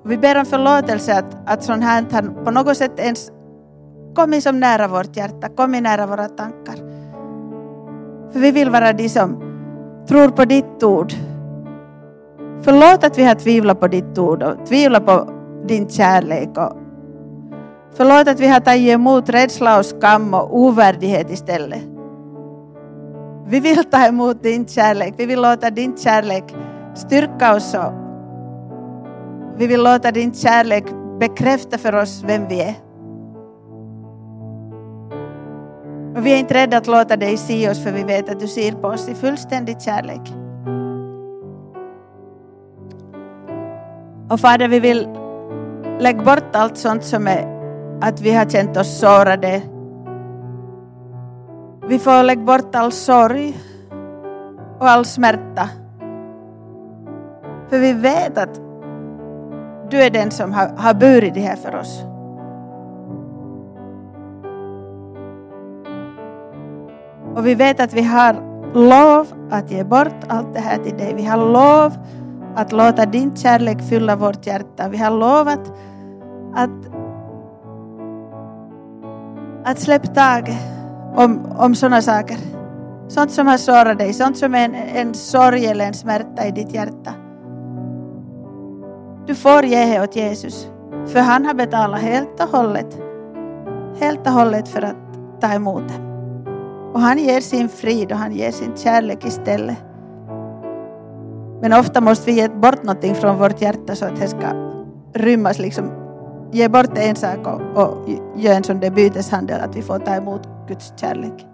Och 0.04 0.12
vi 0.12 0.18
ber 0.18 0.40
om 0.40 0.46
förlåtelse 0.46 1.18
att, 1.18 1.38
att 1.46 1.64
sånt 1.64 1.84
här 1.84 2.04
på 2.44 2.52
något 2.52 2.78
sätt 2.78 3.00
ens 3.00 3.32
kommit 4.16 4.44
som 4.44 4.60
nära 4.60 4.88
vårt 4.88 5.18
hjärta, 5.18 5.50
kommit 5.50 5.84
nära 5.84 6.06
våra 6.06 6.28
tankar. 6.28 6.76
För 8.32 8.40
vi 8.40 8.52
vill 8.52 8.70
vara 8.70 8.94
de 8.94 9.10
som 9.10 9.44
tror 10.08 10.30
på 10.30 10.46
ditt 10.46 10.84
ord. 10.84 11.14
Förlåt 12.62 13.04
att 13.04 13.18
vi 13.18 13.24
har 13.24 13.36
tvivlat 13.36 13.80
på 13.80 13.88
ditt 13.88 14.18
ord 14.18 14.44
och 14.44 14.66
tvivlat 14.66 15.06
på 15.06 15.30
din 15.68 15.90
kärlek 15.90 16.50
och, 16.58 16.85
Förlåt 17.98 18.28
att 18.28 18.40
vi 18.40 18.48
har 18.48 18.60
tagit 18.60 18.94
emot 18.94 19.30
rädsla 19.30 19.80
och 19.80 19.86
skam 19.86 20.34
och 20.34 20.58
ovärdighet 20.60 21.32
istället. 21.32 21.82
Vi 23.48 23.60
vill 23.60 23.84
ta 23.84 24.06
emot 24.06 24.44
din 24.44 24.68
kärlek. 24.68 25.14
Vi 25.18 25.26
vill 25.26 25.42
låta 25.42 25.70
din 25.70 25.98
kärlek 25.98 26.44
styrka 26.96 27.56
oss. 27.56 27.74
Och 27.74 27.94
vi 29.58 29.68
vill 29.68 29.84
låta 29.84 30.12
din 30.12 30.34
kärlek 30.34 30.84
bekräfta 31.20 31.78
för 31.78 31.96
oss 31.96 32.24
vem 32.26 32.48
vi 32.48 32.62
är. 32.62 32.76
Och 36.16 36.26
vi 36.26 36.34
är 36.34 36.38
inte 36.38 36.54
rädda 36.54 36.78
att 36.78 36.88
låta 36.88 37.18
dig 37.18 37.38
se 37.38 37.70
oss 37.70 37.84
för 37.84 37.92
vi 37.92 38.04
vet 38.04 38.30
att 38.30 38.40
du 38.40 38.48
ser 38.48 38.72
på 38.72 38.88
oss 38.88 39.10
i 39.10 39.16
fullständig 39.16 39.82
kärlek. 39.82 40.34
Och 44.30 44.40
Fader, 44.40 44.68
vi 44.68 44.80
vill 44.80 45.08
lägga 46.00 46.24
bort 46.24 46.56
allt 46.56 46.78
sånt 46.78 47.04
som 47.04 47.28
är 47.28 47.55
att 48.02 48.22
vi 48.22 48.32
har 48.32 48.46
känt 48.46 48.78
oss 48.78 49.00
sårade. 49.00 49.62
Vi 51.88 52.00
får 52.00 52.24
lägga 52.24 52.42
bort 52.42 52.76
all 52.76 52.92
sorg 52.92 53.58
och 54.80 54.90
all 54.90 55.06
smärta. 55.06 55.70
För 57.70 57.80
vi 57.80 57.94
vet 57.94 58.38
att 58.38 58.62
du 59.90 60.02
är 60.02 60.10
den 60.10 60.32
som 60.32 60.54
har, 60.54 60.68
har 60.78 60.94
burit 60.94 61.34
det 61.34 61.40
här 61.40 61.56
för 61.56 61.76
oss. 61.76 62.04
Och 67.36 67.48
vi 67.48 67.56
vet 67.56 67.80
att 67.80 67.94
vi 67.94 68.02
har 68.02 68.36
lov 68.74 69.28
att 69.52 69.72
ge 69.72 69.84
bort 69.84 70.16
allt 70.28 70.54
det 70.54 70.60
här 70.60 70.78
till 70.78 70.98
dig. 70.98 71.14
Vi 71.16 71.26
har 71.26 71.38
lov 71.38 71.94
att 72.56 72.72
låta 72.72 73.06
din 73.06 73.36
kärlek 73.36 73.82
fylla 73.82 74.16
vårt 74.16 74.48
hjärta. 74.48 74.90
Vi 74.90 74.98
har 74.98 75.12
lovat 75.12 75.74
att 76.56 77.05
att 79.66 79.80
släppa 79.80 80.08
taget 80.08 80.58
om, 81.16 81.46
om 81.58 81.76
sådana 81.76 82.02
saker. 82.02 82.38
Sånt 83.08 83.32
som 83.32 83.48
har 83.48 83.58
sårat 83.58 83.98
dig, 83.98 84.14
sånt 84.14 84.38
som 84.38 84.56
är 84.56 84.66
en, 84.66 84.76
en 84.76 85.14
sorg 85.14 85.66
eller 85.66 85.86
en 85.86 85.94
smärta 85.94 86.46
i 86.46 86.52
ditt 86.52 86.74
hjärta. 86.74 87.14
Du 89.28 89.36
får 89.36 89.66
ge 89.66 89.86
det 89.86 90.04
åt 90.04 90.16
Jesus. 90.16 90.68
För 91.06 91.20
han 91.20 91.46
har 91.46 91.54
betalat 91.54 92.02
helt 92.02 92.40
och 92.40 92.50
hållet. 92.50 92.98
Helt 94.00 94.28
och 94.28 94.34
hållet 94.34 94.68
för 94.68 94.82
att 94.82 94.96
ta 95.42 95.54
emot 95.54 95.84
det. 95.88 96.06
Och 96.94 97.00
han 97.02 97.18
ger 97.18 97.42
sin 97.42 97.70
frid 97.70 98.12
och 98.12 98.18
han 98.18 98.32
ger 98.32 98.52
sin 98.52 98.78
kärlek 98.78 99.26
istället. 99.26 99.78
Men 101.62 101.74
ofta 101.74 102.02
måste 102.02 102.26
vi 102.26 102.32
ge 102.32 102.50
bort 102.50 102.84
någonting 102.84 103.16
från 103.16 103.38
vårt 103.38 103.62
hjärta 103.62 103.96
så 103.96 104.06
att 104.06 104.20
det 104.20 104.28
ska 104.28 104.48
rymmas 105.14 105.60
liksom 105.60 106.05
ge 106.56 106.70
bort 106.70 106.98
en 106.98 107.16
sak 107.16 107.48
och, 107.48 107.84
och 107.84 108.10
göra 108.36 108.56
en 108.56 108.64
sån 108.64 108.80
där 108.80 108.90
byteshandel 108.90 109.62
att 109.62 109.76
vi 109.76 109.82
får 109.82 110.00
ta 110.00 110.16
emot 110.16 110.42
Guds 110.68 110.94
kärlek. 110.96 111.46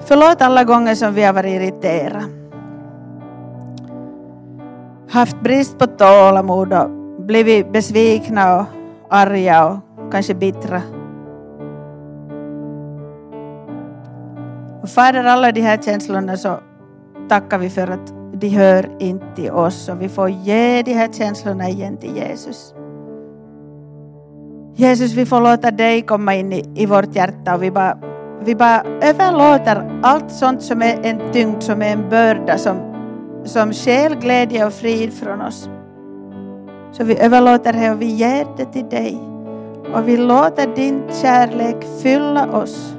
Förlåt 0.00 0.42
alla 0.42 0.64
gånger 0.64 0.94
som 0.94 1.14
vi 1.14 1.22
har 1.22 1.32
varit 1.32 1.62
irriterade. 1.62 2.24
Haft 5.10 5.40
brist 5.40 5.78
på 5.78 5.86
tålamod 5.86 6.72
och 6.72 6.90
blivit 7.18 7.72
besvikna 7.72 8.60
och 8.60 8.66
arga 9.10 9.64
och 9.66 10.12
kanske 10.12 10.34
bittra. 10.34 10.82
Och 14.82 14.88
Fader, 14.88 15.24
alla 15.24 15.52
de 15.52 15.60
här 15.60 15.76
känslorna 15.76 16.36
så 16.36 16.58
tackar 17.28 17.58
vi 17.58 17.70
för 17.70 17.88
att 17.88 18.14
de 18.32 18.48
hör 18.48 18.90
inte 18.98 19.26
till 19.34 19.50
oss 19.50 19.88
och 19.88 20.02
vi 20.02 20.08
får 20.08 20.28
ge 20.28 20.82
de 20.82 20.92
här 20.94 21.12
känslorna 21.12 21.68
igen 21.68 21.96
till 21.96 22.16
Jesus. 22.16 22.73
Jesus, 24.76 25.12
vi 25.12 25.26
får 25.26 25.40
låta 25.40 25.70
dig 25.70 26.02
komma 26.02 26.34
in 26.34 26.52
i, 26.52 26.64
i 26.74 26.86
vårt 26.86 27.16
hjärta 27.16 27.54
och 27.54 27.62
vi 27.62 27.70
bara, 27.70 27.98
vi 28.44 28.54
bara 28.54 28.82
överlåter 29.02 30.00
allt 30.02 30.30
sånt 30.30 30.62
som 30.62 30.82
är 30.82 30.98
en 31.02 31.32
tyngd, 31.32 31.62
som 31.62 31.82
är 31.82 31.92
en 31.92 32.08
börda, 32.10 32.58
som, 32.58 32.76
som 33.44 33.72
skäl 33.72 34.14
glädje 34.14 34.66
och 34.66 34.72
frid 34.72 35.12
från 35.12 35.40
oss. 35.40 35.68
Så 36.92 37.04
vi 37.04 37.18
överlåter 37.18 37.72
det 37.72 37.90
och 37.90 38.02
vi 38.02 38.06
ger 38.06 38.46
det 38.56 38.64
till 38.64 38.88
dig. 38.88 39.18
Och 39.94 40.08
vi 40.08 40.16
låter 40.16 40.74
din 40.76 41.02
kärlek 41.22 41.76
fylla 42.02 42.46
oss. 42.46 42.96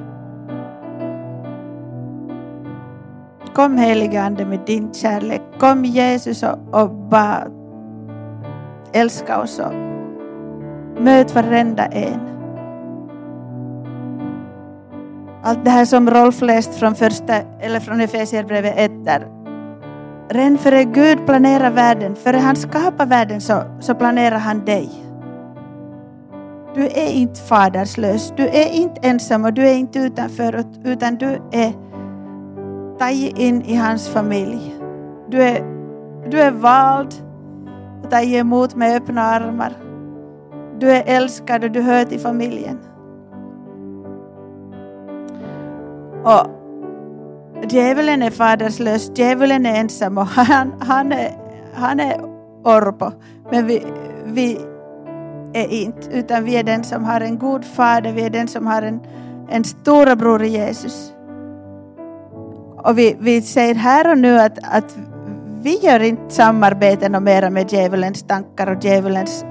Kom 3.54 3.78
helige 3.78 4.22
Ande 4.22 4.44
med 4.44 4.60
din 4.66 4.94
kärlek. 4.94 5.42
Kom 5.58 5.84
Jesus 5.84 6.42
och, 6.42 6.82
och 6.82 6.90
bara 6.90 7.46
älska 8.92 9.40
oss 9.40 9.58
och 9.58 9.95
möt 10.98 11.34
varenda 11.34 11.86
en. 11.86 12.20
Allt 15.42 15.64
det 15.64 15.70
här 15.70 15.84
som 15.84 16.10
Rolf 16.10 16.40
läst 16.42 16.74
från 16.74 16.94
första, 16.94 17.34
eller 17.60 17.80
från 17.80 18.00
Efesierbrevet 18.00 18.74
1 18.76 19.04
där. 19.04 19.26
Redan 20.28 20.58
före 20.58 20.84
Gud 20.84 21.26
planerar 21.26 21.70
världen, 21.70 22.16
före 22.16 22.36
han 22.36 22.56
skapar 22.56 23.06
världen 23.06 23.40
så, 23.40 23.62
så 23.80 23.94
planerar 23.94 24.38
han 24.38 24.64
dig. 24.64 24.90
Du 26.74 26.86
är 26.86 27.12
inte 27.12 27.40
faderslös, 27.40 28.32
du 28.36 28.48
är 28.48 28.72
inte 28.72 29.00
ensam 29.00 29.44
och 29.44 29.52
du 29.52 29.68
är 29.68 29.74
inte 29.74 29.98
utanför 29.98 30.64
utan 30.84 31.16
du 31.16 31.40
är 31.52 31.72
tagen 32.98 33.36
in 33.36 33.62
i 33.62 33.76
hans 33.76 34.08
familj. 34.08 34.74
Du 35.28 35.42
är, 35.42 35.64
du 36.30 36.40
är 36.40 36.50
vald 36.50 37.14
och 38.04 38.10
tagen 38.10 38.34
emot 38.34 38.74
med 38.74 38.96
öppna 38.96 39.22
armar. 39.22 39.85
Du 40.78 40.90
är 40.90 41.02
älskad 41.06 41.64
och 41.64 41.70
du 41.70 41.80
hör 41.80 42.04
till 42.04 42.20
familjen. 42.20 42.78
Och 46.24 46.46
djävulen 47.72 48.22
är 48.22 48.30
faderslös, 48.30 49.10
djävulen 49.14 49.66
är 49.66 49.80
ensam 49.80 50.18
och 50.18 50.26
han, 50.26 50.72
han, 50.80 51.12
är, 51.12 51.30
han 51.74 52.00
är 52.00 52.20
orpo. 52.64 53.10
Men 53.50 53.66
vi, 53.66 53.82
vi 54.24 54.58
är 55.52 55.72
inte, 55.72 56.08
utan 56.12 56.44
vi 56.44 56.56
är 56.56 56.64
den 56.64 56.84
som 56.84 57.04
har 57.04 57.20
en 57.20 57.38
god 57.38 57.64
fader, 57.64 58.12
vi 58.12 58.22
är 58.22 58.30
den 58.30 58.48
som 58.48 58.66
har 58.66 58.82
en, 58.82 59.00
en 59.48 59.64
storebror 59.64 60.42
i 60.42 60.48
Jesus. 60.48 61.12
Och 62.76 62.98
vi, 62.98 63.16
vi 63.20 63.42
säger 63.42 63.74
här 63.74 64.10
och 64.10 64.18
nu 64.18 64.38
att, 64.38 64.58
att 64.62 64.96
vi 65.62 65.78
gör 65.82 66.00
inte 66.00 66.34
samarbete 66.34 67.20
mera 67.20 67.50
med 67.50 67.72
djävulens 67.72 68.22
tankar 68.22 68.76
och 68.76 68.84
djävulens 68.84 69.44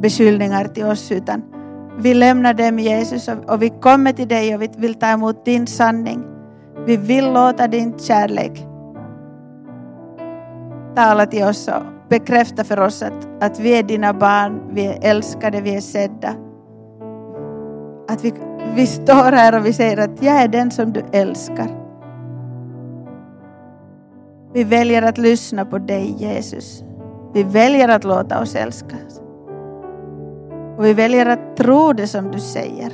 beskyllningar 0.00 0.64
till 0.64 0.84
oss, 0.84 1.12
utan 1.12 1.42
vi 1.98 2.14
lämnar 2.14 2.54
dem 2.54 2.78
Jesus 2.78 3.28
och, 3.28 3.62
vi 3.62 3.70
kommer 3.70 4.12
till 4.12 4.28
dig 4.28 4.54
och 4.54 4.62
vi 4.62 4.70
vill 4.76 4.94
ta 4.94 5.06
emot 5.06 5.44
din 5.44 5.66
sanning. 5.66 6.24
Vi 6.86 6.96
vill 6.96 7.32
låta 7.32 7.68
din 7.68 7.98
kärlek 7.98 8.66
tala 10.96 11.26
till 11.26 11.44
oss 11.44 11.68
och 11.68 11.82
bekräfta 12.08 12.64
för 12.64 12.80
oss 12.80 13.02
att, 13.02 13.42
att 13.42 13.60
vi 13.60 13.78
är 13.78 13.82
dina 13.82 14.12
barn, 14.12 14.60
vi 14.72 14.86
är 14.86 14.98
älskade, 15.02 15.60
vi 15.60 15.76
är 15.76 15.80
sedda. 15.80 16.34
Att 18.08 18.24
vi, 18.24 18.34
vi 18.74 18.86
står 18.86 19.32
här 19.32 19.58
och 19.58 19.66
vi 19.66 19.72
säger 19.72 19.98
att 19.98 20.22
jag 20.22 20.42
är 20.42 20.48
den 20.48 20.70
som 20.70 20.92
du 20.92 21.02
älskar. 21.12 21.68
Vi 24.52 24.64
väljer 24.64 25.02
att 25.02 25.18
lyssna 25.18 25.64
på 25.64 25.78
dig 25.78 26.14
Jesus. 26.18 26.84
Vi 27.34 27.42
väljer 27.42 27.88
att 27.88 28.04
låta 28.04 28.40
oss 28.40 28.54
älskas. 28.54 29.23
Och 30.76 30.84
vi 30.84 30.94
väljer 30.94 31.26
att 31.26 31.56
tro 31.56 31.92
det 31.92 32.06
som 32.06 32.30
du 32.30 32.40
säger. 32.40 32.92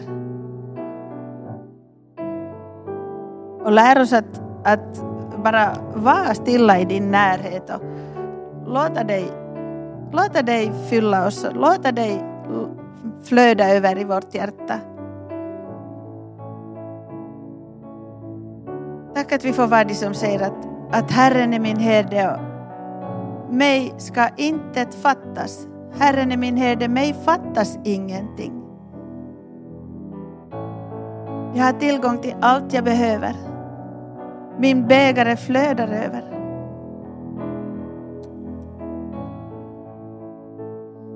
Och 3.65 3.73
lär 3.73 4.01
oss 4.01 4.13
att, 4.13 4.43
att 4.65 5.05
bara 5.45 5.71
vara 5.95 6.35
stilla 6.35 6.79
i 6.79 6.85
din 6.85 7.11
närhet 7.11 7.71
och 7.71 7.83
låta 8.67 9.05
dig, 9.05 9.25
låta 10.13 10.43
dig 10.43 10.73
fylla 10.89 11.27
oss, 11.27 11.47
låta 11.53 11.93
dig 11.93 12.25
flöda 13.23 13.69
över 13.69 13.99
i 13.99 14.05
vårt 14.05 14.35
hjärta. 14.35 14.75
Tack 19.15 19.33
att 19.33 19.45
vi 19.45 19.53
får 19.53 19.67
vara 19.67 19.85
de 19.85 19.95
som 19.95 20.15
säger 20.15 20.41
att, 20.41 20.69
att 20.91 21.11
Herren 21.11 21.55
är 21.55 21.61
min 21.61 21.77
herde 21.77 22.31
och 22.31 23.55
mig 23.55 23.95
ska 23.97 24.29
intet 24.37 24.95
fattas. 24.95 25.67
Herren 25.99 26.33
är 26.33 26.37
min 26.37 26.57
herde, 26.57 26.89
mig 26.89 27.15
fattas 27.25 27.79
ingenting. 27.85 28.53
Jag 31.55 31.65
har 31.65 31.73
tillgång 31.73 32.19
till 32.19 32.35
allt 32.41 32.73
jag 32.73 32.85
behöver. 32.85 33.35
Min 34.59 34.87
bägare 34.87 35.37
flödar 35.37 35.89
över. 35.89 36.25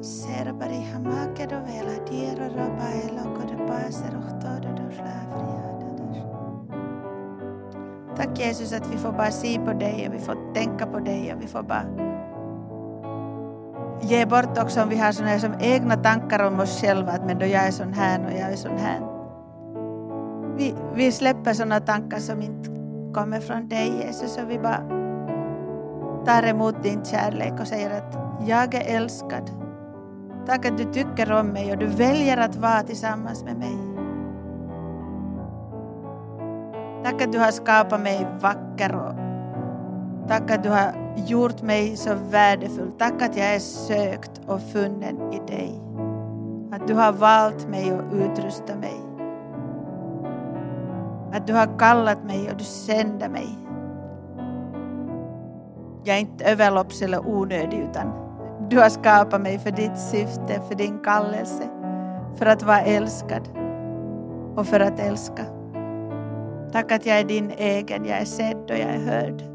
E 0.00 0.56
Tack 8.16 8.38
Jesus 8.38 8.72
att 8.72 8.94
vi 8.94 8.98
får 8.98 9.12
bara 9.12 9.30
se 9.30 9.58
på 9.58 9.72
dig 9.72 10.08
och 10.08 10.14
vi 10.14 10.18
får 10.18 10.54
tänka 10.54 10.86
på 10.86 10.98
dig 10.98 11.34
och 11.34 11.42
vi 11.42 11.46
får 11.46 11.62
bara 11.62 12.13
ge 14.04 14.26
bort 14.26 14.58
också 14.58 14.82
om 14.82 14.88
vi 14.88 14.96
har 14.96 15.12
såna 15.12 15.28
här 15.28 15.38
som 15.38 15.54
egna 15.60 15.96
tankar 15.96 16.46
om 16.46 16.60
oss 16.60 16.80
själva, 16.80 17.12
att 17.12 17.26
men 17.26 17.38
då 17.38 17.46
jag 17.46 17.66
är 17.66 17.70
sån 17.70 17.92
här 17.92 18.26
och 18.26 18.32
jag 18.32 18.52
är 18.52 18.56
sån 18.56 18.78
här. 18.78 19.00
Vi, 20.56 20.74
vi 20.94 21.12
släpper 21.12 21.52
sådana 21.52 21.80
tankar 21.80 22.18
som 22.18 22.42
inte 22.42 22.70
kommer 23.14 23.40
från 23.40 23.68
dig 23.68 23.92
Jesus 24.04 24.38
och 24.38 24.50
vi 24.50 24.58
bara 24.58 24.80
tar 26.26 26.48
emot 26.48 26.82
din 26.82 27.04
kärlek 27.04 27.52
och 27.60 27.66
säger 27.66 27.90
att 27.90 28.18
jag 28.46 28.74
är 28.74 28.96
älskad. 28.96 29.50
Tack 30.46 30.66
att 30.66 30.78
du 30.78 30.84
tycker 30.84 31.32
om 31.32 31.46
mig 31.46 31.72
och 31.72 31.78
du 31.78 31.86
väljer 31.86 32.36
att 32.36 32.56
vara 32.56 32.82
tillsammans 32.82 33.44
med 33.44 33.56
mig. 33.56 33.76
Tack 37.04 37.22
att 37.22 37.32
du 37.32 37.38
har 37.38 37.50
skapat 37.50 38.00
mig 38.00 38.26
vacker 38.40 38.94
och 38.94 39.23
tack 40.28 40.50
att 40.50 40.62
du 40.62 40.68
har 40.68 40.92
gjort 41.16 41.62
mig 41.62 41.96
så 41.96 42.14
värdefull. 42.30 42.90
Tack 42.98 43.22
att 43.22 43.36
jag 43.36 43.54
är 43.54 43.58
sökt 43.58 44.40
och 44.46 44.60
funnen 44.60 45.32
i 45.32 45.38
dig. 45.46 45.80
Att 46.72 46.88
du 46.88 46.94
har 46.94 47.12
valt 47.12 47.68
mig 47.68 47.92
och 47.92 48.14
utrustat 48.14 48.78
mig. 48.78 49.00
Att 51.32 51.46
du 51.46 51.52
har 51.52 51.78
kallat 51.78 52.24
mig 52.24 52.50
och 52.50 52.56
du 52.56 52.64
sänder 52.64 53.28
mig. 53.28 53.58
Jag 56.04 56.16
är 56.16 56.20
inte 56.20 56.44
överlopps 56.44 57.02
eller 57.02 57.28
onödig 57.28 57.78
utan 57.78 58.12
du 58.70 58.78
har 58.78 58.88
skapat 58.88 59.40
mig 59.40 59.58
för 59.58 59.70
ditt 59.70 59.98
syfte, 59.98 60.60
för 60.68 60.74
din 60.74 60.98
kallelse. 60.98 61.68
För 62.36 62.46
att 62.46 62.62
vara 62.62 62.80
älskad 62.80 63.48
och 64.56 64.66
för 64.66 64.80
att 64.80 65.00
älska. 65.00 65.44
Tack 66.72 66.92
att 66.92 67.06
jag 67.06 67.18
är 67.18 67.24
din 67.24 67.50
egen, 67.50 68.04
jag 68.04 68.18
är 68.18 68.24
sedd 68.24 68.70
och 68.70 68.78
jag 68.78 68.90
är 68.90 68.98
hörd. 68.98 69.53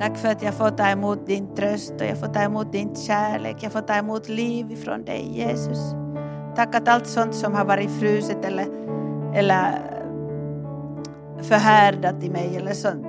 Tack 0.00 0.16
för 0.16 0.28
att 0.28 0.42
jag 0.42 0.54
får 0.54 0.70
ta 0.70 0.88
emot 0.88 1.26
din 1.26 1.54
tröst 1.54 1.92
och 2.00 2.06
jag 2.06 2.18
får 2.18 2.26
ta 2.26 2.40
emot 2.40 2.72
din 2.72 2.94
kärlek. 2.94 3.56
Jag 3.60 3.72
får 3.72 3.80
ta 3.80 3.94
emot 3.94 4.28
liv 4.28 4.72
ifrån 4.72 5.04
dig 5.04 5.30
Jesus. 5.32 5.78
Tack 6.56 6.74
att 6.74 6.88
allt 6.88 7.06
sånt 7.06 7.34
som 7.34 7.54
har 7.54 7.64
varit 7.64 7.90
fruset 7.90 8.44
eller, 8.44 8.66
eller 9.34 9.82
förhärdat 11.42 12.24
i 12.24 12.30
mig 12.30 12.56
eller 12.56 12.72
sånt. 12.72 13.06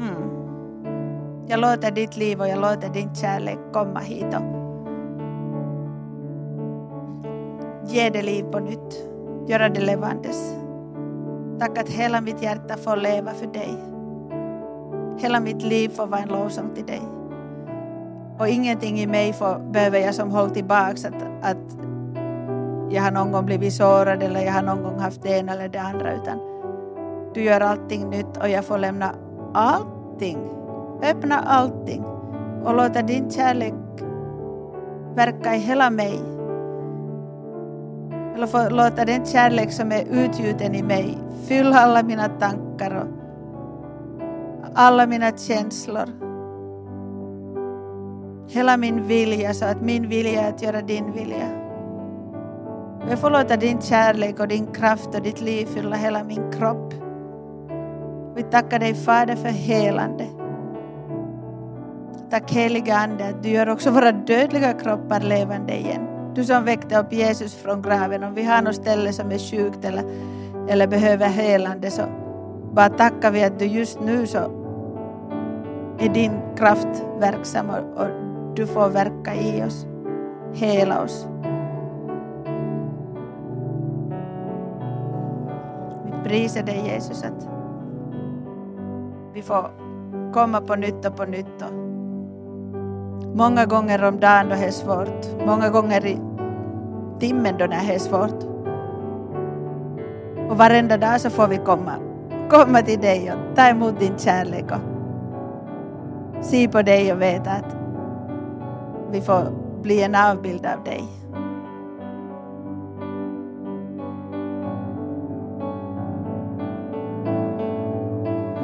Mm. 0.00 0.30
Jag 1.46 1.60
låter 1.60 1.90
ditt 1.90 2.16
liv 2.16 2.40
och 2.40 2.48
jag 2.48 2.60
låter 2.60 2.88
din 2.88 3.14
kärlek 3.14 3.58
komma 3.72 4.00
hit 4.00 4.34
och 4.34 4.42
ge 7.90 8.10
det 8.10 8.22
liv 8.22 8.42
på 8.42 8.58
nytt. 8.58 9.08
Göra 9.48 9.68
det 9.68 9.80
levandes. 9.80 10.54
Tack 11.58 11.78
att 11.78 11.88
hela 11.88 12.20
mitt 12.20 12.42
hjärta 12.42 12.76
får 12.76 12.96
leva 12.96 13.32
för 13.32 13.46
dig. 13.46 13.95
Hela 15.18 15.40
mitt 15.40 15.62
liv 15.62 15.88
får 15.88 16.06
vara 16.06 16.20
en 16.20 16.28
lovsång 16.28 16.74
till 16.74 16.86
dig. 16.86 17.02
Och 18.38 18.48
ingenting 18.48 18.98
i 18.98 19.06
mig 19.06 19.32
får, 19.32 19.58
behöver 19.72 19.98
jag 19.98 20.14
som 20.14 20.30
håll 20.30 20.50
tillbaks 20.50 21.04
att, 21.04 21.22
att 21.42 21.76
jag 22.90 23.02
har 23.02 23.10
någon 23.10 23.32
gång 23.32 23.46
blivit 23.46 23.72
sårad 23.72 24.22
eller 24.22 24.40
jag 24.40 24.52
har 24.52 24.62
någon 24.62 24.82
gång 24.82 24.98
haft 24.98 25.22
det 25.22 25.28
ena 25.28 25.52
eller 25.52 25.68
det 25.68 25.80
andra 25.80 26.14
utan 26.14 26.38
du 27.34 27.42
gör 27.42 27.60
allting 27.60 28.10
nytt 28.10 28.36
och 28.36 28.48
jag 28.48 28.64
får 28.64 28.78
lämna 28.78 29.14
allting, 29.54 30.38
öppna 31.02 31.38
allting 31.38 32.04
och 32.64 32.74
låta 32.74 33.02
din 33.02 33.30
kärlek 33.30 33.74
verka 35.14 35.54
i 35.54 35.58
hela 35.58 35.90
mig. 35.90 36.20
Eller 38.34 38.46
få 38.46 38.68
låta 38.68 39.04
den 39.04 39.26
kärlek 39.26 39.72
som 39.72 39.92
är 39.92 40.04
utgjuten 40.10 40.74
i 40.74 40.82
mig 40.82 41.18
fylla 41.46 41.76
alla 41.76 42.02
mina 42.02 42.28
tankar 42.28 42.94
och 42.94 43.25
alla 44.76 45.06
mina 45.06 45.32
känslor. 45.36 46.06
Hela 48.48 48.76
min 48.76 49.06
vilja 49.06 49.54
så 49.54 49.64
att 49.64 49.80
min 49.80 50.08
vilja 50.08 50.42
är 50.42 50.48
att 50.48 50.62
göra 50.62 50.82
din 50.82 51.12
vilja. 51.12 51.48
Jag 53.10 53.18
får 53.18 53.30
låta 53.30 53.56
din 53.56 53.80
kärlek 53.80 54.40
och 54.40 54.48
din 54.48 54.66
kraft 54.66 55.14
och 55.14 55.22
ditt 55.22 55.40
liv 55.40 55.66
fylla 55.66 55.96
hela 55.96 56.24
min 56.24 56.52
kropp. 56.52 56.94
Vi 58.36 58.42
tackar 58.42 58.78
dig 58.78 58.94
Fader 58.94 59.36
för 59.36 59.48
helande. 59.48 60.26
Tack 62.30 62.52
heliga 62.52 62.96
Ande 62.96 63.28
att 63.28 63.42
du 63.42 63.48
gör 63.48 63.68
också 63.68 63.90
våra 63.90 64.12
dödliga 64.12 64.72
kroppar 64.72 65.20
levande 65.20 65.76
igen. 65.76 66.32
Du 66.34 66.44
som 66.44 66.64
väckte 66.64 66.98
upp 66.98 67.12
Jesus 67.12 67.54
från 67.54 67.82
graven, 67.82 68.24
om 68.24 68.34
vi 68.34 68.42
har 68.42 68.62
något 68.62 68.74
ställe 68.74 69.12
som 69.12 69.32
är 69.32 69.38
sjukt 69.38 69.84
eller, 69.84 70.04
eller 70.68 70.86
behöver 70.86 71.26
helande 71.26 71.90
så 71.90 72.02
bara 72.72 72.88
tackar 72.88 73.30
vi 73.30 73.44
att 73.44 73.58
du 73.58 73.64
just 73.64 74.00
nu 74.00 74.26
så 74.26 74.65
är 75.98 76.08
din 76.08 76.32
kraft 76.56 77.04
verksam 77.18 77.70
och, 77.70 78.06
du 78.56 78.66
får 78.66 78.88
verka 78.88 79.34
i 79.34 79.64
oss, 79.64 79.86
hela 80.52 81.02
oss. 81.02 81.26
Vi 86.04 86.28
prisar 86.28 86.62
dig 86.62 86.82
Jesus 86.86 87.24
att 87.24 87.48
vi 89.34 89.42
får 89.42 89.70
komma 90.32 90.60
på 90.60 90.74
nytt 90.74 91.06
och 91.06 91.16
på 91.16 91.24
nytt. 91.24 91.62
Och 91.62 91.72
många 93.34 93.66
gånger 93.66 94.04
om 94.04 94.20
dagen 94.20 94.48
då 94.48 94.54
det 94.54 94.64
är 94.64 94.70
svårt, 94.70 95.46
många 95.46 95.70
gånger 95.70 96.06
i 96.06 96.18
timmen 97.18 97.54
då 97.58 97.66
det 97.66 97.74
är 97.74 97.98
svårt. 97.98 98.44
Och 100.50 100.58
varenda 100.58 100.96
dag 100.96 101.20
så 101.20 101.30
får 101.30 101.48
vi 101.48 101.56
komma, 101.56 101.92
komma 102.50 102.82
till 102.82 103.00
dig 103.00 103.32
och 103.32 103.56
ta 103.56 103.68
emot 103.68 104.00
din 104.00 104.18
kärlek 104.18 104.70
och 104.70 104.95
se 106.42 106.68
på 106.68 106.82
dig 106.82 107.12
och 107.12 107.22
veta 107.22 107.50
att 107.50 107.76
vi 109.10 109.20
får 109.20 109.52
bli 109.82 110.02
en 110.02 110.14
avbild 110.14 110.66
av 110.66 110.84
dig. 110.84 111.04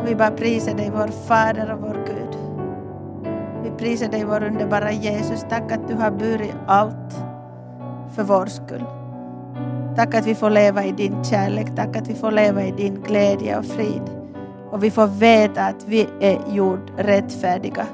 Och 0.01 0.09
vi 0.09 0.15
bara 0.15 0.31
prisar 0.31 0.75
dig, 0.75 0.91
vår 0.95 1.09
Fader 1.09 1.73
och 1.73 1.81
vår 1.81 1.99
Gud. 2.07 2.39
Vi 3.63 3.71
prisar 3.71 4.09
dig, 4.09 4.25
vår 4.25 4.45
underbara 4.45 4.93
Jesus. 4.93 5.47
Tack 5.49 5.73
att 5.73 5.89
du 5.89 5.95
har 5.95 6.11
burit 6.11 6.55
allt 6.67 7.25
för 8.15 8.23
vår 8.23 8.47
skull. 8.47 8.85
Tack 9.97 10.15
att 10.15 10.27
vi 10.27 10.35
får 10.35 10.51
leva 10.51 10.85
i 10.85 10.93
din 10.93 11.25
kärlek. 11.25 11.67
Tack 11.77 11.97
att 11.97 12.09
vi 12.09 12.15
får 12.15 12.31
leva 12.31 12.63
i 12.63 12.71
din 12.71 13.03
glädje 13.03 13.59
och 13.59 13.65
frid. 13.65 14.22
Och 14.73 14.85
vi 14.85 14.91
får 14.91 15.07
veta 15.07 15.63
att 15.63 15.85
vi 15.89 16.09
är 16.21 16.39
gjord 16.55 16.93
rättfärdiga 16.97 17.87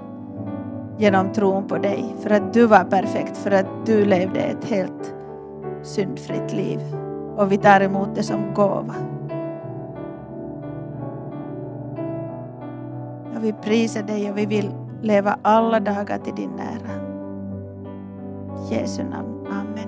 genom 0.99 1.33
tron 1.33 1.69
på 1.69 1.79
dig. 1.79 2.15
För 2.21 2.31
att 2.31 2.55
du 2.55 2.67
var 2.67 2.85
perfekt, 2.85 3.37
för 3.37 3.51
att 3.51 3.67
du 3.87 4.05
levde 4.05 4.41
ett 4.41 4.65
helt 4.65 5.15
syndfritt 5.83 6.53
liv. 6.53 6.81
Och 7.37 7.53
vi 7.53 7.57
tar 7.57 7.81
emot 7.81 8.09
det 8.15 8.23
som 8.23 8.55
gåva. 8.55 8.95
Och 13.37 13.45
vi 13.45 13.53
prisar 13.53 14.03
dig 14.03 14.31
och 14.31 14.39
vi 14.39 14.47
vill 14.47 14.71
leva 15.03 15.39
alla 15.43 15.81
dagar 15.81 16.19
till 16.19 16.35
din 16.35 16.51
nära. 16.51 16.95
Jesu 18.71 19.03
namn. 19.05 19.47
Amen. 19.47 19.88